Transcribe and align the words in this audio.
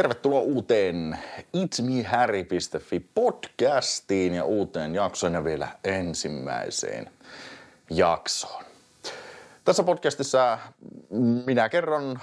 Tervetuloa 0.00 0.40
uuteen 0.40 1.18
itsmihäri.fi 1.52 3.00
podcastiin 3.14 4.34
ja 4.34 4.44
uuteen 4.44 4.94
jaksoon 4.94 5.34
ja 5.34 5.44
vielä 5.44 5.68
ensimmäiseen 5.84 7.10
jaksoon. 7.90 8.64
Tässä 9.64 9.82
podcastissa 9.82 10.58
minä 11.46 11.68
kerron 11.68 12.18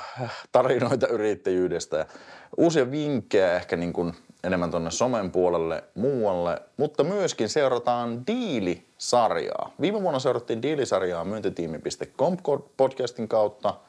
tarinoita 0.52 1.08
yrittäjyydestä 1.08 1.98
ja 1.98 2.06
uusia 2.58 2.92
vinkkejä 2.92 3.56
ehkä 3.56 3.76
niin 3.76 3.94
kuin 3.94 4.14
enemmän 4.44 4.72
tuonne 4.72 4.92
somen 4.92 5.32
puolelle 5.32 5.84
muualle, 5.96 6.62
mutta 6.78 7.04
myöskin 7.04 7.50
seurataan 7.50 8.28
Diili-sarjaa. 8.28 9.74
Viime 9.82 10.02
vuonna 10.02 10.20
seurattiin 10.20 10.62
Diili-sarjaa 10.62 11.26
myyntitiimi.com 11.26 12.38
podcastin 12.78 13.28
kautta– 13.28 13.74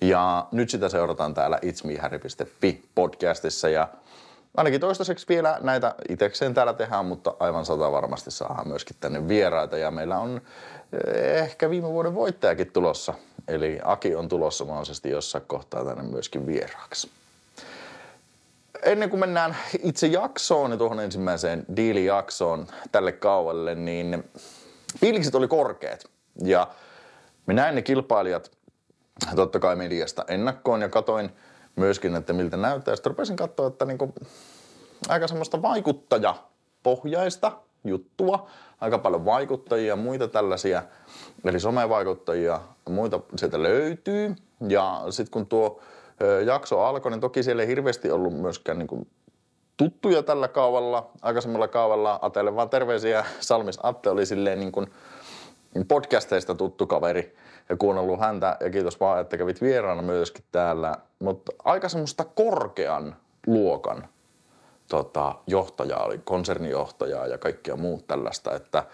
ja 0.00 0.46
nyt 0.52 0.70
sitä 0.70 0.88
seurataan 0.88 1.34
täällä 1.34 1.58
itsmihäri.fi 1.62 2.84
podcastissa 2.94 3.68
ja 3.68 3.88
ainakin 4.56 4.80
toistaiseksi 4.80 5.26
vielä 5.28 5.58
näitä 5.60 5.94
itsekseen 6.08 6.54
täällä 6.54 6.72
tehdään, 6.72 7.06
mutta 7.06 7.34
aivan 7.40 7.66
sata 7.66 7.92
varmasti 7.92 8.30
saadaan 8.30 8.68
myöskin 8.68 8.96
tänne 9.00 9.28
vieraita 9.28 9.78
ja 9.78 9.90
meillä 9.90 10.18
on 10.18 10.40
eh, 10.92 11.42
ehkä 11.42 11.70
viime 11.70 11.88
vuoden 11.88 12.14
voittajakin 12.14 12.72
tulossa. 12.72 13.14
Eli 13.48 13.80
Aki 13.84 14.14
on 14.14 14.28
tulossa 14.28 14.64
mahdollisesti 14.64 15.10
jossain 15.10 15.44
kohtaa 15.46 15.84
tänne 15.84 16.02
myöskin 16.02 16.46
vieraaksi. 16.46 17.10
Ennen 18.82 19.10
kuin 19.10 19.20
mennään 19.20 19.56
itse 19.82 20.06
jaksoon 20.06 20.70
ja 20.70 20.76
tuohon 20.76 21.00
ensimmäiseen 21.00 21.66
diilijaksoon 21.76 22.66
tälle 22.92 23.12
kaualle, 23.12 23.74
niin 23.74 24.24
fiilikset 24.98 25.34
oli 25.34 25.48
korkeat. 25.48 26.04
Ja 26.44 26.68
me 27.46 27.54
näin 27.54 27.74
ne 27.74 27.82
kilpailijat 27.82 28.50
totta 29.36 29.58
kai 29.58 29.76
mediasta 29.76 30.24
ennakkoon 30.28 30.80
ja 30.80 30.88
katoin 30.88 31.30
myöskin, 31.76 32.16
että 32.16 32.32
miltä 32.32 32.56
näyttää. 32.56 32.96
Sitten 32.96 33.10
rupesin 33.10 33.36
katsoa, 33.36 33.66
että 33.66 33.84
niin 33.84 33.98
kuin 33.98 34.14
aika 35.08 35.28
semmoista 35.28 35.62
vaikuttajapohjaista 35.62 37.52
juttua, 37.84 38.48
aika 38.80 38.98
paljon 38.98 39.24
vaikuttajia 39.24 39.88
ja 39.88 39.96
muita 39.96 40.28
tällaisia, 40.28 40.82
eli 41.44 41.60
somevaikuttajia 41.60 42.60
muita 42.88 43.20
sieltä 43.36 43.62
löytyy. 43.62 44.34
Ja 44.68 45.04
sitten 45.10 45.30
kun 45.30 45.46
tuo 45.46 45.80
jakso 46.46 46.80
alkoi, 46.80 47.10
niin 47.10 47.20
toki 47.20 47.42
siellä 47.42 47.62
ei 47.62 47.68
hirveästi 47.68 48.10
ollut 48.10 48.34
myöskään 48.34 48.78
niin 48.78 48.86
kuin 48.86 49.08
tuttuja 49.76 50.22
tällä 50.22 50.48
kaavalla, 50.48 51.10
aikaisemmalla 51.22 51.68
kaavalla. 51.68 52.18
Atelle 52.22 52.56
vaan 52.56 52.70
terveisiä. 52.70 53.24
Salmis 53.40 53.78
Atte 53.82 54.10
oli 54.10 54.26
silleen 54.26 54.60
niin 54.60 54.72
kuin 54.72 54.86
podcasteista 55.88 56.54
tuttu 56.54 56.86
kaveri 56.86 57.36
ja 57.68 57.76
kuunnellut 57.76 58.20
häntä 58.20 58.56
ja 58.60 58.70
kiitos 58.70 59.00
vaan, 59.00 59.20
että 59.20 59.36
kävit 59.36 59.60
vieraana 59.60 60.02
myöskin 60.02 60.44
täällä. 60.52 60.94
Mutta 61.18 61.52
aika 61.64 61.88
semmoista 61.88 62.24
korkean 62.24 63.16
luokan 63.46 64.08
tota, 64.88 65.34
johtajaa, 65.46 66.04
oli 66.04 66.20
konsernijohtajaa 66.24 67.26
ja 67.26 67.38
kaikkia 67.38 67.76
muut 67.76 68.06
tällaista, 68.06 68.54
että 68.54 68.84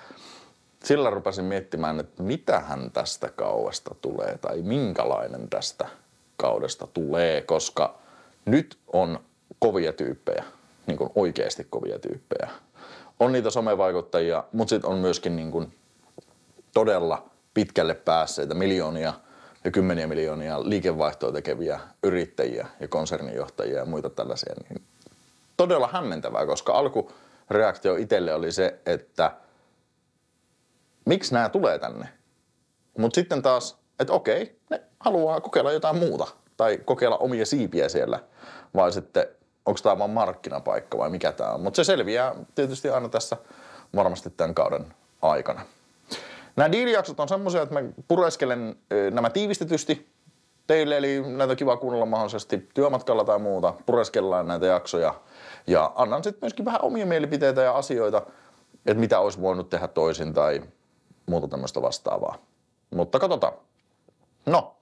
sillä 0.85 1.11
rupesin 1.11 1.45
miettimään, 1.45 2.01
että 2.01 2.23
mitä 2.23 2.61
hän 2.61 2.91
tästä 2.91 3.29
kaudesta 3.37 3.95
tulee 4.01 4.39
tai 4.39 4.63
minkälainen 4.63 5.49
tästä 5.49 5.89
kaudesta 6.37 6.87
tulee, 6.87 7.43
koska 7.43 7.99
nyt 8.45 8.79
on 8.93 9.21
kovia 9.59 9.93
tyyppejä, 9.93 10.45
niin 10.87 10.99
kuin 10.99 11.11
oikeasti 11.15 11.67
kovia 11.71 11.99
tyyppejä. 11.99 12.51
On 13.21 13.33
niitä 13.33 13.51
somevaikuttajia, 13.51 14.45
mutta 14.53 14.71
sitten 14.71 14.91
on 14.91 14.99
myöskin 14.99 15.37
niin 15.37 15.51
kuin 15.51 15.75
todella 16.75 17.30
pitkälle 17.55 17.95
päässeitä 17.95 18.55
miljoonia 18.55 19.13
ja 19.65 19.71
kymmeniä 19.71 20.07
miljoonia 20.07 20.69
liikevaihtoa 20.69 21.33
tekeviä 21.33 21.81
yrittäjiä 22.03 22.67
ja 22.81 22.89
konsernijohtajia 22.89 23.79
ja 23.79 23.85
muita 23.85 24.11
tällaisia. 24.11 24.55
Niin 24.69 24.83
todella 25.57 25.89
hämmentävää, 25.93 26.47
koska 26.47 26.73
alkureaktio 26.73 27.97
itselle 27.97 28.35
oli 28.35 28.53
se, 28.53 28.79
että 28.87 29.33
miksi 31.07 31.35
nämä 31.35 31.49
tulee 31.49 31.79
tänne. 31.79 32.09
Mutta 32.99 33.15
sitten 33.15 33.43
taas, 33.43 33.79
että 33.99 34.13
okei, 34.13 34.59
ne 34.71 34.83
haluaa 35.01 35.41
kokeilla 35.41 35.73
jotain 35.73 35.97
muuta 35.97 36.27
tai 36.57 36.79
kokeilla 36.85 37.17
omia 37.17 37.47
siipiä 37.47 37.89
siellä, 37.89 38.21
vai 38.75 38.93
sitten 38.93 39.27
onko 39.67 39.81
tämä 39.83 39.99
vain 39.99 40.11
markkinapaikka 40.11 40.99
vai 40.99 41.11
mikä 41.11 41.33
tämä 41.33 41.51
on. 41.51 41.61
Mutta 41.61 41.77
se 41.77 41.85
selviää 41.85 42.35
tietysti 42.55 42.89
aina 42.91 43.09
tässä 43.09 43.37
varmasti 43.97 44.31
tämän 44.31 44.55
kauden 44.55 44.95
aikana. 45.23 45.61
Nämä 46.57 46.73
diilijaksot 46.73 47.21
on 47.21 47.29
semmoisia, 47.29 47.63
että 47.63 47.75
mä 47.75 47.89
pureskelen 48.09 48.77
nämä 49.11 49.31
tiivistetysti 49.31 50.11
teille, 50.67 50.97
eli 50.97 51.23
näitä 51.27 51.51
on 51.51 51.57
kiva 51.57 51.77
kuunnella 51.77 52.07
mahdollisesti 52.07 52.69
työmatkalla 52.75 53.25
tai 53.25 53.39
muuta. 53.39 53.75
Pureskellaan 53.87 54.49
näitä 54.49 54.67
jaksoja 54.67 55.15
ja 55.67 55.93
annan 55.95 56.25
sitten 56.25 56.41
myöskin 56.43 56.65
vähän 56.65 56.85
omia 56.85 57.07
mielipiteitä 57.07 57.63
ja 57.63 57.77
asioita, 57.77 58.23
että 58.87 59.01
mitä 59.01 59.21
olisi 59.21 59.41
voinut 59.41 59.71
tehdä 59.71 59.89
toisin 59.89 60.35
tai 60.35 60.63
muuta 61.27 61.49
tämmöistä 61.49 61.83
vastaavaa. 61.83 62.39
Mutta 62.95 63.19
katsotaan. 63.19 63.53
No, 64.47 64.77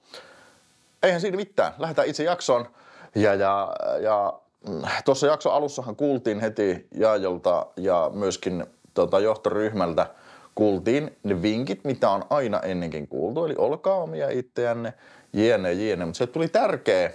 eihän 1.03 1.21
siinä 1.21 1.37
mitään. 1.37 1.73
Lähdetään 1.77 2.07
itse 2.07 2.23
jaksoon. 2.23 2.67
Ja, 3.15 3.35
ja, 3.35 3.75
ja 4.01 4.33
mm, 4.67 4.81
tuossa 5.05 5.27
jakson 5.27 5.53
alussahan 5.53 5.95
kuultiin 5.95 6.39
heti 6.39 6.87
Jaajolta 6.95 7.65
ja 7.77 8.11
myöskin 8.13 8.65
tota, 8.93 9.19
johtoryhmältä– 9.19 10.07
kuultiin 10.59 11.17
ne 11.23 11.41
vinkit, 11.41 11.83
mitä 11.83 12.09
on 12.09 12.23
aina 12.29 12.59
ennenkin 12.59 13.07
kuultu, 13.07 13.45
eli 13.45 13.55
olkaa 13.57 13.95
omia 13.95 14.29
itseänne, 14.29 14.93
jiene, 15.33 15.73
jiene. 15.73 16.05
Mutta 16.05 16.17
se 16.17 16.27
tuli 16.27 16.47
tärkeä 16.47 17.11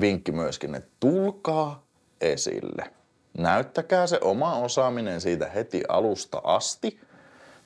vinkki 0.00 0.32
myöskin, 0.32 0.74
että 0.74 0.90
tulkaa 1.00 1.82
esille. 2.20 2.90
Näyttäkää 3.38 4.06
se 4.06 4.18
oma 4.20 4.56
osaaminen 4.56 5.20
siitä 5.20 5.48
heti 5.48 5.82
alusta 5.88 6.40
asti, 6.44 7.00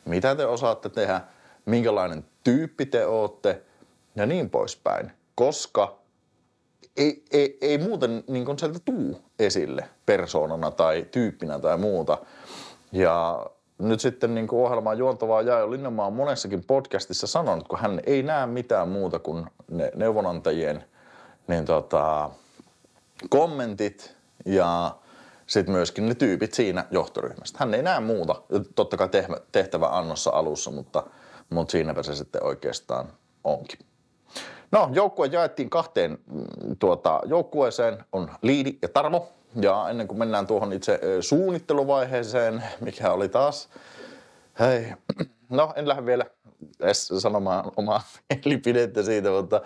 mitä 0.05 0.35
te 0.35 0.47
osaatte 0.47 0.89
tehdä, 0.89 1.21
minkälainen 1.67 2.25
tyyppi 2.45 2.87
te 2.87 3.07
ootte 3.07 3.63
ja 4.17 4.27
niin 4.27 4.51
poispäin. 4.51 5.13
Koska 5.35 5.99
ei, 6.97 7.25
ei, 7.31 7.59
ei 7.61 7.79
muuten 7.79 8.25
niin 8.29 8.59
sieltä 8.59 8.79
tuu 8.85 9.21
esille 9.39 9.85
persoonana 10.07 10.71
tai 10.71 11.07
tyyppinä 11.11 11.59
tai 11.59 11.79
muuta. 11.79 12.19
Ja 12.93 13.47
nyt 13.79 14.01
sitten 14.01 14.35
niin 14.35 14.47
kuin 14.47 14.67
ohjelmaan 14.67 14.99
juontavaa 14.99 15.43
Jaajo 15.43 15.71
Linnamaa 15.71 16.07
on 16.07 16.13
monessakin 16.13 16.65
podcastissa 16.65 17.27
sanonut, 17.27 17.69
kun 17.69 17.79
hän 17.79 18.01
ei 18.07 18.23
näe 18.23 18.47
mitään 18.47 18.89
muuta 18.89 19.19
kuin 19.19 19.47
ne 19.71 19.91
neuvonantajien 19.95 20.85
niin 21.49 21.65
tota, 21.65 22.31
kommentit 23.31 24.17
ja 24.45 24.97
sitten 25.47 25.75
myöskin 25.75 26.09
ne 26.09 26.15
tyypit 26.15 26.55
siinä 26.55 26.85
johtoryhmästä. 26.91 27.59
Hän 27.61 27.75
ei 27.75 27.83
näe 27.83 28.01
muuta. 28.01 28.43
Totta 28.75 28.97
kai 28.97 29.09
tehtävä 29.53 29.87
annossa 29.87 30.31
alussa, 30.31 30.71
mutta, 30.71 31.07
mutta 31.51 31.73
siinäpä 31.73 32.03
se 32.03 32.15
sitten 32.15 32.43
oikeastaan 32.43 33.09
onkin. 33.45 33.79
No, 34.73 34.91
joukkue 34.93 35.27
jaettiin 35.27 35.71
kahteen 35.71 36.11
mm, 36.11 36.45
tuota, 36.79 37.21
joukkueeseen, 37.27 38.05
on 38.13 38.31
Liidi 38.43 38.79
ja 38.83 38.89
Tarmo. 38.89 39.29
Ja 39.61 39.87
ennen 39.91 40.09
kuin 40.09 40.19
mennään 40.19 40.47
tuohon 40.47 40.73
itse 40.73 41.01
suunnitteluvaiheeseen, 41.21 42.65
mikä 42.81 43.13
oli 43.13 43.29
taas, 43.29 43.69
hei, 44.61 44.93
no 45.49 45.73
en 45.77 45.89
lähde 45.89 46.07
vielä 46.07 46.25
edes 46.81 47.09
sanomaan 47.19 47.73
omaa 47.77 48.03
mielipidettä 48.31 49.03
siitä, 49.03 49.31
mutta 49.31 49.61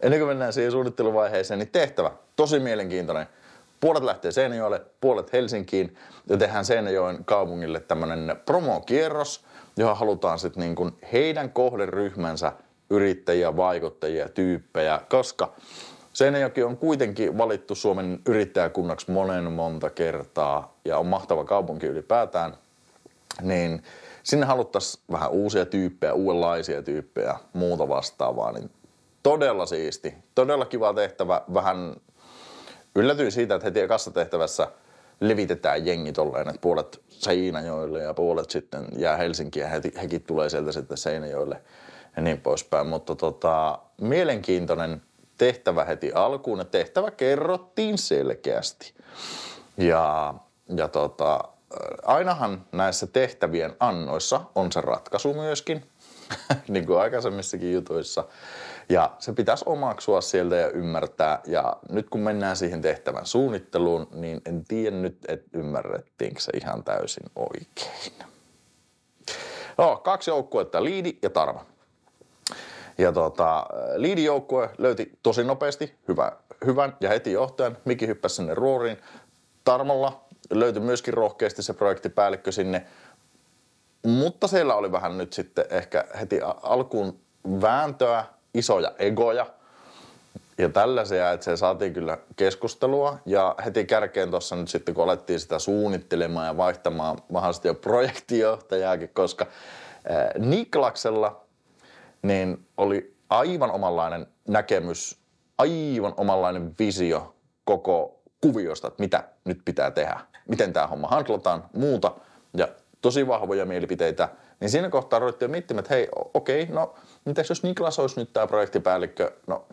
ennen 0.00 0.20
kuin 0.20 0.28
mennään 0.28 0.52
siihen 0.52 0.72
suunnitteluvaiheeseen, 0.72 1.58
niin 1.58 1.70
tehtävä, 1.70 2.10
tosi 2.36 2.58
mielenkiintoinen. 2.60 3.26
Puolet 3.80 4.02
lähtee 4.02 4.32
Seinäjoelle, 4.32 4.80
puolet 5.00 5.32
Helsinkiin 5.32 5.96
ja 6.28 6.36
tehdään 6.36 6.64
Seinäjoen 6.64 7.24
kaupungille 7.24 7.80
tämmöinen 7.80 8.36
promokierros, 8.46 9.44
johon 9.76 9.96
halutaan 9.96 10.38
sitten 10.38 10.60
niin 10.60 10.74
kuin 10.74 10.92
heidän 11.12 11.50
kohderyhmänsä 11.50 12.52
yrittäjiä, 12.90 13.56
vaikuttajia, 13.56 14.28
tyyppejä, 14.28 15.00
koska 15.08 15.52
Seinäjoki 16.12 16.62
on 16.62 16.76
kuitenkin 16.76 17.38
valittu 17.38 17.74
Suomen 17.74 18.20
yrittäjäkunnaksi 18.26 19.10
monen 19.10 19.52
monta 19.52 19.90
kertaa 19.90 20.76
ja 20.84 20.98
on 20.98 21.06
mahtava 21.06 21.44
kaupunki 21.44 21.86
ylipäätään, 21.86 22.56
niin 23.42 23.82
sinne 24.22 24.46
haluttaisiin 24.46 25.04
vähän 25.12 25.30
uusia 25.30 25.66
tyyppejä, 25.66 26.12
uudenlaisia 26.12 26.82
tyyppejä, 26.82 27.34
muuta 27.52 27.88
vastaavaa, 27.88 28.52
niin 28.52 28.70
todella 29.22 29.66
siisti, 29.66 30.14
todella 30.34 30.66
kiva 30.66 30.94
tehtävä. 30.94 31.42
Vähän 31.54 31.96
yllätyin 32.94 33.32
siitä, 33.32 33.54
että 33.54 33.64
heti 33.64 33.88
kassatehtävässä 33.88 34.68
levitetään 35.20 35.86
jengi 35.86 36.12
tolleen, 36.12 36.48
että 36.48 36.60
puolet 36.60 37.00
Seinäjoille 37.08 38.02
ja 38.02 38.14
puolet 38.14 38.50
sitten 38.50 38.86
jää 38.96 39.16
Helsinkiin 39.16 39.62
ja 39.62 39.68
he, 39.68 39.80
hekin 40.02 40.22
tulee 40.22 40.48
sieltä 40.48 40.72
sitten 40.72 40.96
Seinäjoille 40.96 41.62
ja 42.16 42.22
niin 42.22 42.40
poispäin. 42.40 42.86
Mutta 42.86 43.14
tota, 43.14 43.78
mielenkiintoinen 44.00 45.02
tehtävä 45.42 45.84
heti 45.84 46.12
alkuun 46.12 46.58
ja 46.58 46.64
tehtävä 46.64 47.10
kerrottiin 47.10 47.98
selkeästi. 47.98 48.94
Ja, 49.76 50.34
ja 50.76 50.88
tota, 50.88 51.40
ainahan 52.02 52.64
näissä 52.72 53.06
tehtävien 53.06 53.76
annoissa 53.80 54.40
on 54.54 54.72
se 54.72 54.80
ratkaisu 54.80 55.34
myöskin, 55.34 55.86
niin 56.68 56.86
kuin 56.86 57.00
aikaisemmissakin 57.00 57.72
jutuissa. 57.72 58.24
Ja 58.88 59.10
se 59.18 59.32
pitäisi 59.32 59.64
omaksua 59.66 60.20
sieltä 60.20 60.56
ja 60.56 60.68
ymmärtää. 60.68 61.40
Ja 61.46 61.76
nyt 61.90 62.10
kun 62.10 62.20
mennään 62.20 62.56
siihen 62.56 62.82
tehtävän 62.82 63.26
suunnitteluun, 63.26 64.06
niin 64.12 64.40
en 64.46 64.64
tiedä 64.64 64.96
nyt, 64.96 65.18
että 65.28 65.58
ymmärrettiinkö 65.58 66.40
se 66.40 66.52
ihan 66.54 66.84
täysin 66.84 67.26
oikein. 67.36 68.12
No, 69.78 69.96
kaksi 69.96 70.30
joukkuetta, 70.30 70.84
Liidi 70.84 71.18
ja 71.22 71.30
Tarva. 71.30 71.71
Ja 73.02 73.12
tota, 73.12 73.66
Liidin 73.96 74.24
joukkue 74.24 74.70
löyti 74.78 75.18
tosi 75.22 75.44
nopeasti 75.44 75.94
hyvä, 76.08 76.32
hyvän 76.66 76.96
ja 77.00 77.08
heti 77.08 77.32
johtajan. 77.32 77.76
Miki 77.84 78.06
hyppäsi 78.06 78.34
sinne 78.34 78.54
ruoriin. 78.54 78.98
Tarmolla 79.64 80.24
löytyi 80.50 80.82
myöskin 80.82 81.14
rohkeasti 81.14 81.62
se 81.62 81.72
projektipäällikkö 81.72 82.52
sinne. 82.52 82.86
Mutta 84.06 84.46
siellä 84.46 84.74
oli 84.74 84.92
vähän 84.92 85.18
nyt 85.18 85.32
sitten 85.32 85.64
ehkä 85.70 86.04
heti 86.20 86.40
alkuun 86.62 87.18
vääntöä, 87.60 88.24
isoja 88.54 88.92
egoja 88.98 89.46
ja 90.58 90.68
tällaisia, 90.68 91.32
että 91.32 91.44
se 91.44 91.56
saatiin 91.56 91.92
kyllä 91.92 92.18
keskustelua. 92.36 93.18
Ja 93.26 93.54
heti 93.64 93.84
kärkeen 93.84 94.30
tuossa 94.30 94.56
nyt 94.56 94.68
sitten, 94.68 94.94
kun 94.94 95.04
alettiin 95.04 95.40
sitä 95.40 95.58
suunnittelemaan 95.58 96.46
ja 96.46 96.56
vaihtamaan 96.56 97.18
mahdollisesti 97.28 97.68
jo 97.68 97.74
projektijohtajaakin, 97.74 99.10
koska 99.14 99.46
Niklaksella 100.38 101.42
niin 102.22 102.66
oli 102.76 103.16
aivan 103.30 103.70
omanlainen 103.70 104.26
näkemys, 104.48 105.18
aivan 105.58 106.14
omanlainen 106.16 106.74
visio 106.78 107.34
koko 107.64 108.22
kuviosta, 108.40 108.88
että 108.88 109.02
mitä 109.02 109.24
nyt 109.44 109.60
pitää 109.64 109.90
tehdä, 109.90 110.20
miten 110.48 110.72
tämä 110.72 110.86
homma 110.86 111.08
handlataan, 111.08 111.64
muuta. 111.72 112.12
Ja 112.56 112.68
tosi 113.00 113.26
vahvoja 113.26 113.66
mielipiteitä, 113.66 114.28
niin 114.60 114.70
siinä 114.70 114.88
kohtaa 114.88 115.18
ruvettiin 115.18 115.50
miettimään, 115.50 115.80
että 115.84 115.94
hei, 115.94 116.08
okei, 116.34 116.66
no 116.66 116.94
mitäs 117.24 117.48
jos 117.48 117.62
Niklas 117.62 117.98
olisi 117.98 118.20
nyt 118.20 118.32
tämä 118.32 118.46
projektipäällikkö? 118.46 119.32
No, 119.46 119.64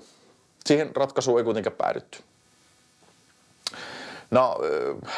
siihen 0.66 0.96
ratkaisuun 0.96 1.40
ei 1.40 1.44
kuitenkaan 1.44 1.76
päädytty. 1.76 2.20
No, 4.32 4.58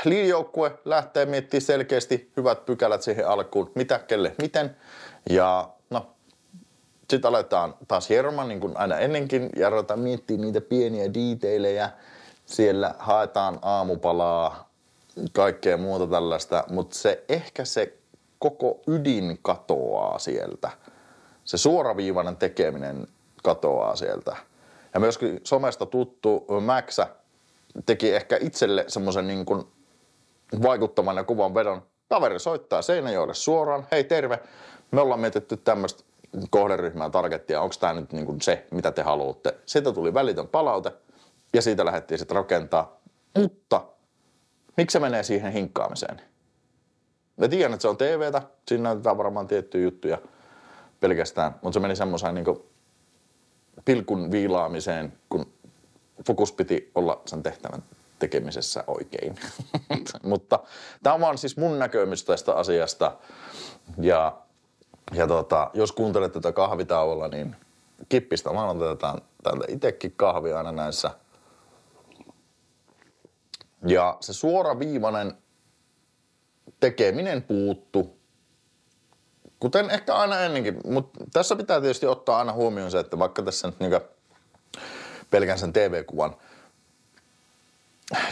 liijoukkue 0.06 0.72
lähtee 0.86 1.26
miettimään 1.26 1.62
selkeästi 1.62 2.32
hyvät 2.38 2.66
pykälät 2.66 3.02
siihen 3.02 3.28
alkuun, 3.28 3.72
mitä, 3.76 4.00
kelle, 4.00 4.36
miten. 4.42 4.78
Ja 5.30 5.70
sitten 7.12 7.30
aletaan 7.30 7.76
taas 7.88 8.10
hieromaan 8.10 8.48
niin 8.48 8.60
kuin 8.60 8.78
aina 8.78 8.98
ennenkin 8.98 9.50
ja 9.56 9.68
aletaan 9.68 10.00
miettiä 10.00 10.38
niitä 10.38 10.62
pieniä 10.62 11.14
detailejä. 11.14 11.90
Siellä 12.46 12.96
haetaan 13.00 13.60
aamupalaa, 13.62 14.70
kaikkea 15.34 15.78
muuta 15.78 16.08
tällaista, 16.08 16.64
mutta 16.70 16.96
se 16.96 17.24
ehkä 17.30 17.66
se 17.66 17.98
koko 18.40 18.80
ydin 18.88 19.40
katoaa 19.42 20.20
sieltä. 20.20 20.70
Se 21.44 21.58
suoraviivainen 21.58 22.36
tekeminen 22.36 23.08
katoaa 23.44 23.96
sieltä. 23.96 24.36
Ja 24.94 25.00
myöskin 25.00 25.42
somesta 25.44 25.86
tuttu 25.86 26.46
Maxä 26.62 27.08
teki 27.86 28.16
ehkä 28.16 28.38
itselle 28.42 28.86
semmoisen 28.88 29.28
niin 29.28 29.46
kuin 29.46 29.64
vaikuttavan 30.64 31.18
ja 31.18 31.24
kuvan 31.24 31.54
vedon. 31.54 31.82
Kaveri 32.10 32.40
soittaa 32.40 32.82
Seinäjoelle 32.82 33.34
suoraan, 33.34 33.88
hei 33.92 34.04
terve, 34.04 34.40
me 34.92 35.02
ollaan 35.02 35.20
mietitty 35.20 35.58
tämmöistä 35.58 36.04
kohderyhmää, 36.50 37.10
targettia, 37.10 37.62
onko 37.62 37.76
tämä 37.80 37.94
nyt 37.94 38.14
niin 38.14 38.26
kuin 38.26 38.42
se, 38.42 38.68
mitä 38.72 38.92
te 38.92 39.02
haluatte. 39.02 39.56
Siitä 39.66 39.92
tuli 39.92 40.14
välitön 40.14 40.48
palaute 40.48 40.92
ja 41.54 41.62
siitä 41.62 41.86
lähdettiin 41.86 42.18
sitten 42.18 42.36
rakentaa. 42.36 43.02
Mutta 43.38 43.84
miksi 44.78 44.94
se 44.94 45.00
menee 45.00 45.24
siihen 45.24 45.52
hinkkaamiseen? 45.52 46.22
Mä 47.38 47.48
tiedän, 47.48 47.74
että 47.74 47.82
se 47.82 47.88
on 47.88 47.98
TVtä, 47.98 48.42
siinä 48.68 48.84
näytetään 48.84 49.18
varmaan 49.18 49.48
tiettyjä 49.48 49.84
juttuja 49.84 50.18
pelkästään, 51.00 51.56
mutta 51.62 51.74
se 51.74 51.80
meni 51.80 51.96
semmoiseen 51.96 52.36
niin 52.36 52.46
pilkun 53.86 54.32
viilaamiseen, 54.32 55.14
kun 55.30 55.54
fokus 56.28 56.52
piti 56.52 56.92
olla 56.96 57.22
sen 57.26 57.44
tehtävän 57.44 57.84
tekemisessä 58.20 58.84
oikein. 58.88 59.36
mutta 60.24 60.60
tämä 61.04 61.14
on 61.14 61.22
vaan 61.22 61.38
siis 61.38 61.58
mun 61.58 61.80
näkemys 61.80 62.24
tästä 62.24 62.54
asiasta. 62.54 63.18
Ja, 64.02 64.38
ja 65.14 65.28
tota, 65.28 65.72
jos 65.74 65.92
kuuntelet 65.92 66.32
tätä 66.32 66.52
kahvitauolla, 66.52 67.28
niin 67.28 67.56
kippistä 68.10 68.54
vaan 68.54 68.82
otetaan 68.82 69.22
täältä 69.44 69.66
itsekin 69.68 70.14
kahvia 70.16 70.58
aina 70.58 70.72
näissä. 70.72 71.12
Ja 73.88 74.18
se 74.20 74.34
suoraviivainen 74.34 75.34
tekeminen 76.80 77.42
puuttu, 77.42 78.18
kuten 79.60 79.90
ehkä 79.90 80.16
aina 80.16 80.40
ennenkin. 80.40 80.80
Mutta 80.86 81.20
tässä 81.34 81.56
pitää 81.56 81.82
tietysti 81.82 82.06
ottaa 82.06 82.38
aina 82.38 82.54
huomioon 82.54 82.92
se, 82.92 83.00
että 83.00 83.20
vaikka 83.20 83.42
tässä 83.42 83.68
nyt 83.68 83.80
niinku 83.80 84.00
pelkän 85.30 85.60
sen 85.60 85.74
TV-kuvan 85.74 86.36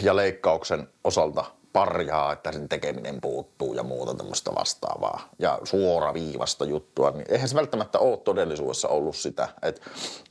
ja 0.00 0.16
leikkauksen 0.16 0.88
osalta 1.04 1.44
parjaa, 1.72 2.32
että 2.32 2.52
sen 2.52 2.68
tekeminen 2.68 3.20
puuttuu 3.20 3.74
ja 3.74 3.82
muuta 3.82 4.14
tämmöistä 4.14 4.54
vastaavaa 4.54 5.28
ja 5.38 5.58
suoraviivasta 5.64 6.64
juttua, 6.64 7.10
niin 7.10 7.26
eihän 7.28 7.48
se 7.48 7.54
välttämättä 7.54 7.98
ole 7.98 8.16
todellisuudessa 8.16 8.88
ollut 8.88 9.16
sitä. 9.16 9.48
Et 9.62 9.80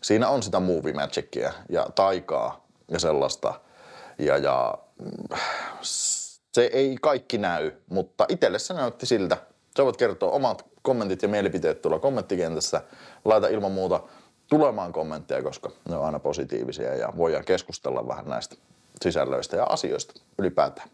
siinä 0.01 0.29
on 0.29 0.43
sitä 0.43 0.59
movie 0.59 0.93
magicia 0.93 1.53
ja 1.69 1.87
taikaa 1.95 2.65
ja 2.91 2.99
sellaista. 2.99 3.53
Ja, 4.19 4.37
ja 4.37 4.77
se 6.51 6.69
ei 6.73 6.97
kaikki 7.01 7.37
näy, 7.37 7.71
mutta 7.89 8.25
itselle 8.29 8.59
se 8.59 8.73
näytti 8.73 9.05
siltä. 9.05 9.37
Sä 9.77 9.85
voit 9.85 9.97
kertoa 9.97 10.31
omat 10.31 10.65
kommentit 10.81 11.21
ja 11.21 11.27
mielipiteet 11.27 11.81
tuolla 11.81 11.99
kommenttikentässä. 11.99 12.81
Laita 13.25 13.47
ilman 13.47 13.71
muuta 13.71 14.01
tulemaan 14.49 14.93
kommentteja, 14.93 15.43
koska 15.43 15.71
ne 15.89 15.95
on 15.95 16.05
aina 16.05 16.19
positiivisia 16.19 16.95
ja 16.95 17.13
voidaan 17.17 17.45
keskustella 17.45 18.07
vähän 18.07 18.25
näistä 18.25 18.55
sisällöistä 19.01 19.57
ja 19.57 19.63
asioista 19.63 20.21
ylipäätään. 20.37 20.89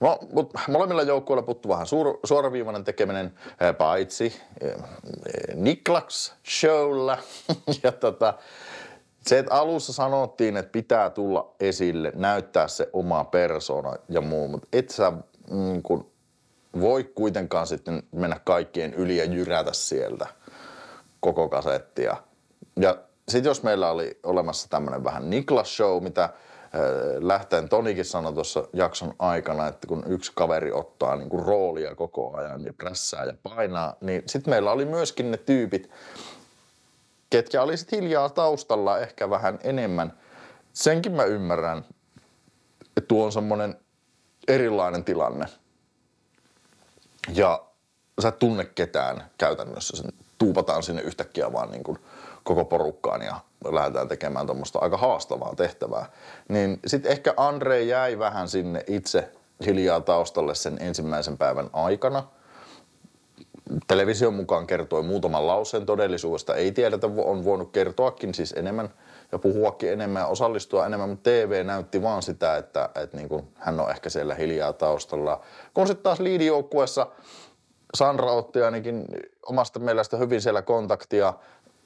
No, 0.00 0.18
mutta 0.32 0.60
molemmilla 0.68 1.02
joukkueilla 1.02 1.42
puttu 1.42 1.68
vähän 1.68 1.86
suor, 1.86 2.18
suoraviivainen 2.24 2.84
tekeminen, 2.84 3.34
paitsi 3.78 4.40
Niklaks 5.54 6.34
showlla. 6.60 7.18
ja 7.82 7.92
tota, 7.92 8.34
se, 9.26 9.38
että 9.38 9.54
alussa 9.54 9.92
sanottiin, 9.92 10.56
että 10.56 10.72
pitää 10.72 11.10
tulla 11.10 11.54
esille, 11.60 12.12
näyttää 12.14 12.68
se 12.68 12.88
oma 12.92 13.24
persona 13.24 13.92
ja 14.08 14.20
muu, 14.20 14.48
mutta 14.48 14.68
et 14.72 14.90
sä 14.90 15.12
niin 15.50 15.82
kun, 15.82 16.10
voi 16.80 17.04
kuitenkaan 17.04 17.66
sitten 17.66 18.02
mennä 18.12 18.40
kaikkien 18.44 18.94
yli 18.94 19.16
ja 19.16 19.24
jyrätä 19.24 19.72
sieltä 19.72 20.26
koko 21.20 21.48
kasettia. 21.48 22.16
Ja 22.80 22.98
sitten 23.28 23.50
jos 23.50 23.62
meillä 23.62 23.90
oli 23.90 24.18
olemassa 24.22 24.68
tämmöinen 24.70 25.04
vähän 25.04 25.30
Niklas 25.30 25.76
Show, 25.76 26.02
mitä 26.02 26.28
lähteen 27.20 27.68
Tonikin 27.68 28.04
sanoi 28.04 28.32
tuossa 28.32 28.68
jakson 28.72 29.14
aikana, 29.18 29.66
että 29.66 29.86
kun 29.86 30.04
yksi 30.06 30.32
kaveri 30.34 30.72
ottaa 30.72 31.16
niin 31.16 31.28
kuin 31.28 31.44
roolia 31.44 31.94
koko 31.94 32.36
ajan 32.36 32.64
ja 32.64 32.72
prässää 32.72 33.24
ja 33.24 33.34
painaa, 33.42 33.96
niin 34.00 34.22
sitten 34.26 34.50
meillä 34.50 34.72
oli 34.72 34.84
myöskin 34.84 35.30
ne 35.30 35.36
tyypit, 35.36 35.90
ketkä 37.30 37.62
olisit 37.62 37.92
hiljaa 37.92 38.28
taustalla 38.28 38.98
ehkä 38.98 39.30
vähän 39.30 39.58
enemmän. 39.62 40.12
Senkin 40.72 41.12
mä 41.12 41.24
ymmärrän, 41.24 41.84
että 42.86 43.08
tuo 43.08 43.24
on 43.24 43.32
semmoinen 43.32 43.76
erilainen 44.48 45.04
tilanne. 45.04 45.46
Ja 47.34 47.64
sä 48.22 48.28
et 48.28 48.38
tunne 48.38 48.64
ketään 48.64 49.30
käytännössä. 49.38 49.96
Sen 49.96 50.12
tuupataan 50.38 50.82
sinne 50.82 51.02
yhtäkkiä 51.02 51.52
vaan 51.52 51.70
niin 51.70 51.82
kuin 51.82 51.98
koko 52.44 52.64
porukkaan 52.64 53.22
ja 53.22 53.40
lähdetään 53.64 54.08
tekemään 54.08 54.46
tuommoista 54.46 54.78
aika 54.78 54.96
haastavaa 54.96 55.54
tehtävää. 55.56 56.06
Niin 56.48 56.80
sitten 56.86 57.12
ehkä 57.12 57.34
Andre 57.36 57.82
jäi 57.82 58.18
vähän 58.18 58.48
sinne 58.48 58.84
itse 58.86 59.32
hiljaa 59.66 60.00
taustalle 60.00 60.54
sen 60.54 60.76
ensimmäisen 60.80 61.38
päivän 61.38 61.70
aikana– 61.72 62.22
television 63.86 64.34
mukaan 64.34 64.66
kertoi 64.66 65.02
muutaman 65.02 65.46
lauseen 65.46 65.86
todellisuudesta. 65.86 66.54
Ei 66.54 66.72
tiedetä, 66.72 67.06
on 67.06 67.44
voinut 67.44 67.72
kertoakin 67.72 68.34
siis 68.34 68.52
enemmän 68.52 68.90
ja 69.32 69.38
puhuakin 69.38 69.92
enemmän 69.92 70.20
ja 70.20 70.26
osallistua 70.26 70.86
enemmän, 70.86 71.08
mutta 71.08 71.30
TV 71.30 71.66
näytti 71.66 72.02
vaan 72.02 72.22
sitä, 72.22 72.56
että, 72.56 72.90
että 72.94 73.16
niin 73.16 73.28
kuin 73.28 73.48
hän 73.54 73.80
on 73.80 73.90
ehkä 73.90 74.10
siellä 74.10 74.34
hiljaa 74.34 74.72
taustalla. 74.72 75.40
Kun 75.74 75.86
sitten 75.86 76.02
taas 76.02 76.20
liidijoukkueessa 76.20 77.06
Sandra 77.94 78.32
otti 78.32 78.62
ainakin 78.62 79.04
omasta 79.46 79.78
mielestä 79.78 80.16
hyvin 80.16 80.40
siellä 80.40 80.62
kontaktia. 80.62 81.34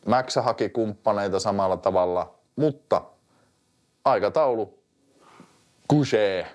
Max 0.07 0.37
haki 0.37 0.69
kumppaneita 0.69 1.41
samalla 1.41 1.77
tavalla, 1.77 2.35
mutta 2.57 3.03
aikataulu 4.05 4.79
kusee, 5.89 6.47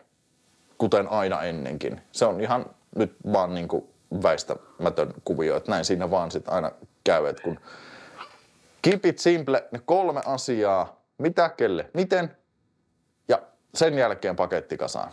kuten 0.78 1.08
aina 1.08 1.44
ennenkin. 1.44 2.02
Se 2.12 2.26
on 2.26 2.42
ihan 2.42 2.66
nyt 2.96 3.16
vaan 3.34 3.54
niin 3.54 3.68
kuin 3.68 3.90
väistämätön 4.24 5.14
kuvio, 5.24 5.58
että 5.58 5.72
näin 5.72 5.86
siinä 5.86 6.12
vaan 6.12 6.32
sitten 6.32 6.54
aina 6.54 6.72
käy, 7.04 7.28
että 7.28 7.44
kun 7.44 7.60
keep 8.82 9.06
it 9.06 9.20
simple, 9.20 9.68
ne 9.72 9.82
kolme 9.86 10.22
asiaa, 10.26 11.02
mitä, 11.18 11.50
kelle, 11.50 11.90
miten, 11.94 12.38
ja 13.28 13.42
sen 13.74 13.98
jälkeen 13.98 14.36
paketti 14.36 14.78
kasaan. 14.78 15.12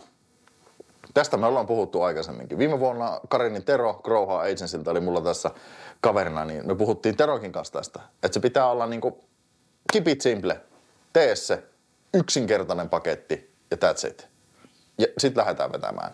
Tästä 1.17 1.37
me 1.37 1.45
ollaan 1.45 1.67
puhuttu 1.67 2.01
aikaisemminkin. 2.01 2.57
Viime 2.57 2.79
vuonna 2.79 3.19
Karinin 3.29 3.63
Tero 3.63 3.93
Growha 3.93 4.41
Agencylta 4.41 4.91
oli 4.91 4.99
mulla 4.99 5.21
tässä 5.21 5.51
kaverina, 6.01 6.45
niin 6.45 6.67
me 6.67 6.75
puhuttiin 6.75 7.17
Terokin 7.17 7.51
kanssa 7.51 7.73
tästä. 7.73 7.99
Että 8.23 8.33
se 8.33 8.39
pitää 8.39 8.69
olla 8.69 8.87
niin 8.87 9.01
kuin 9.01 9.15
keep 9.93 10.07
it 10.07 10.21
simple. 10.21 10.61
Tee 11.13 11.35
se 11.35 11.63
yksinkertainen 12.13 12.89
paketti 12.89 13.55
ja 13.71 13.77
that's 13.77 14.07
it. 14.07 14.27
Ja 14.97 15.07
sitten 15.17 15.41
lähdetään 15.41 15.71
vetämään. 15.71 16.13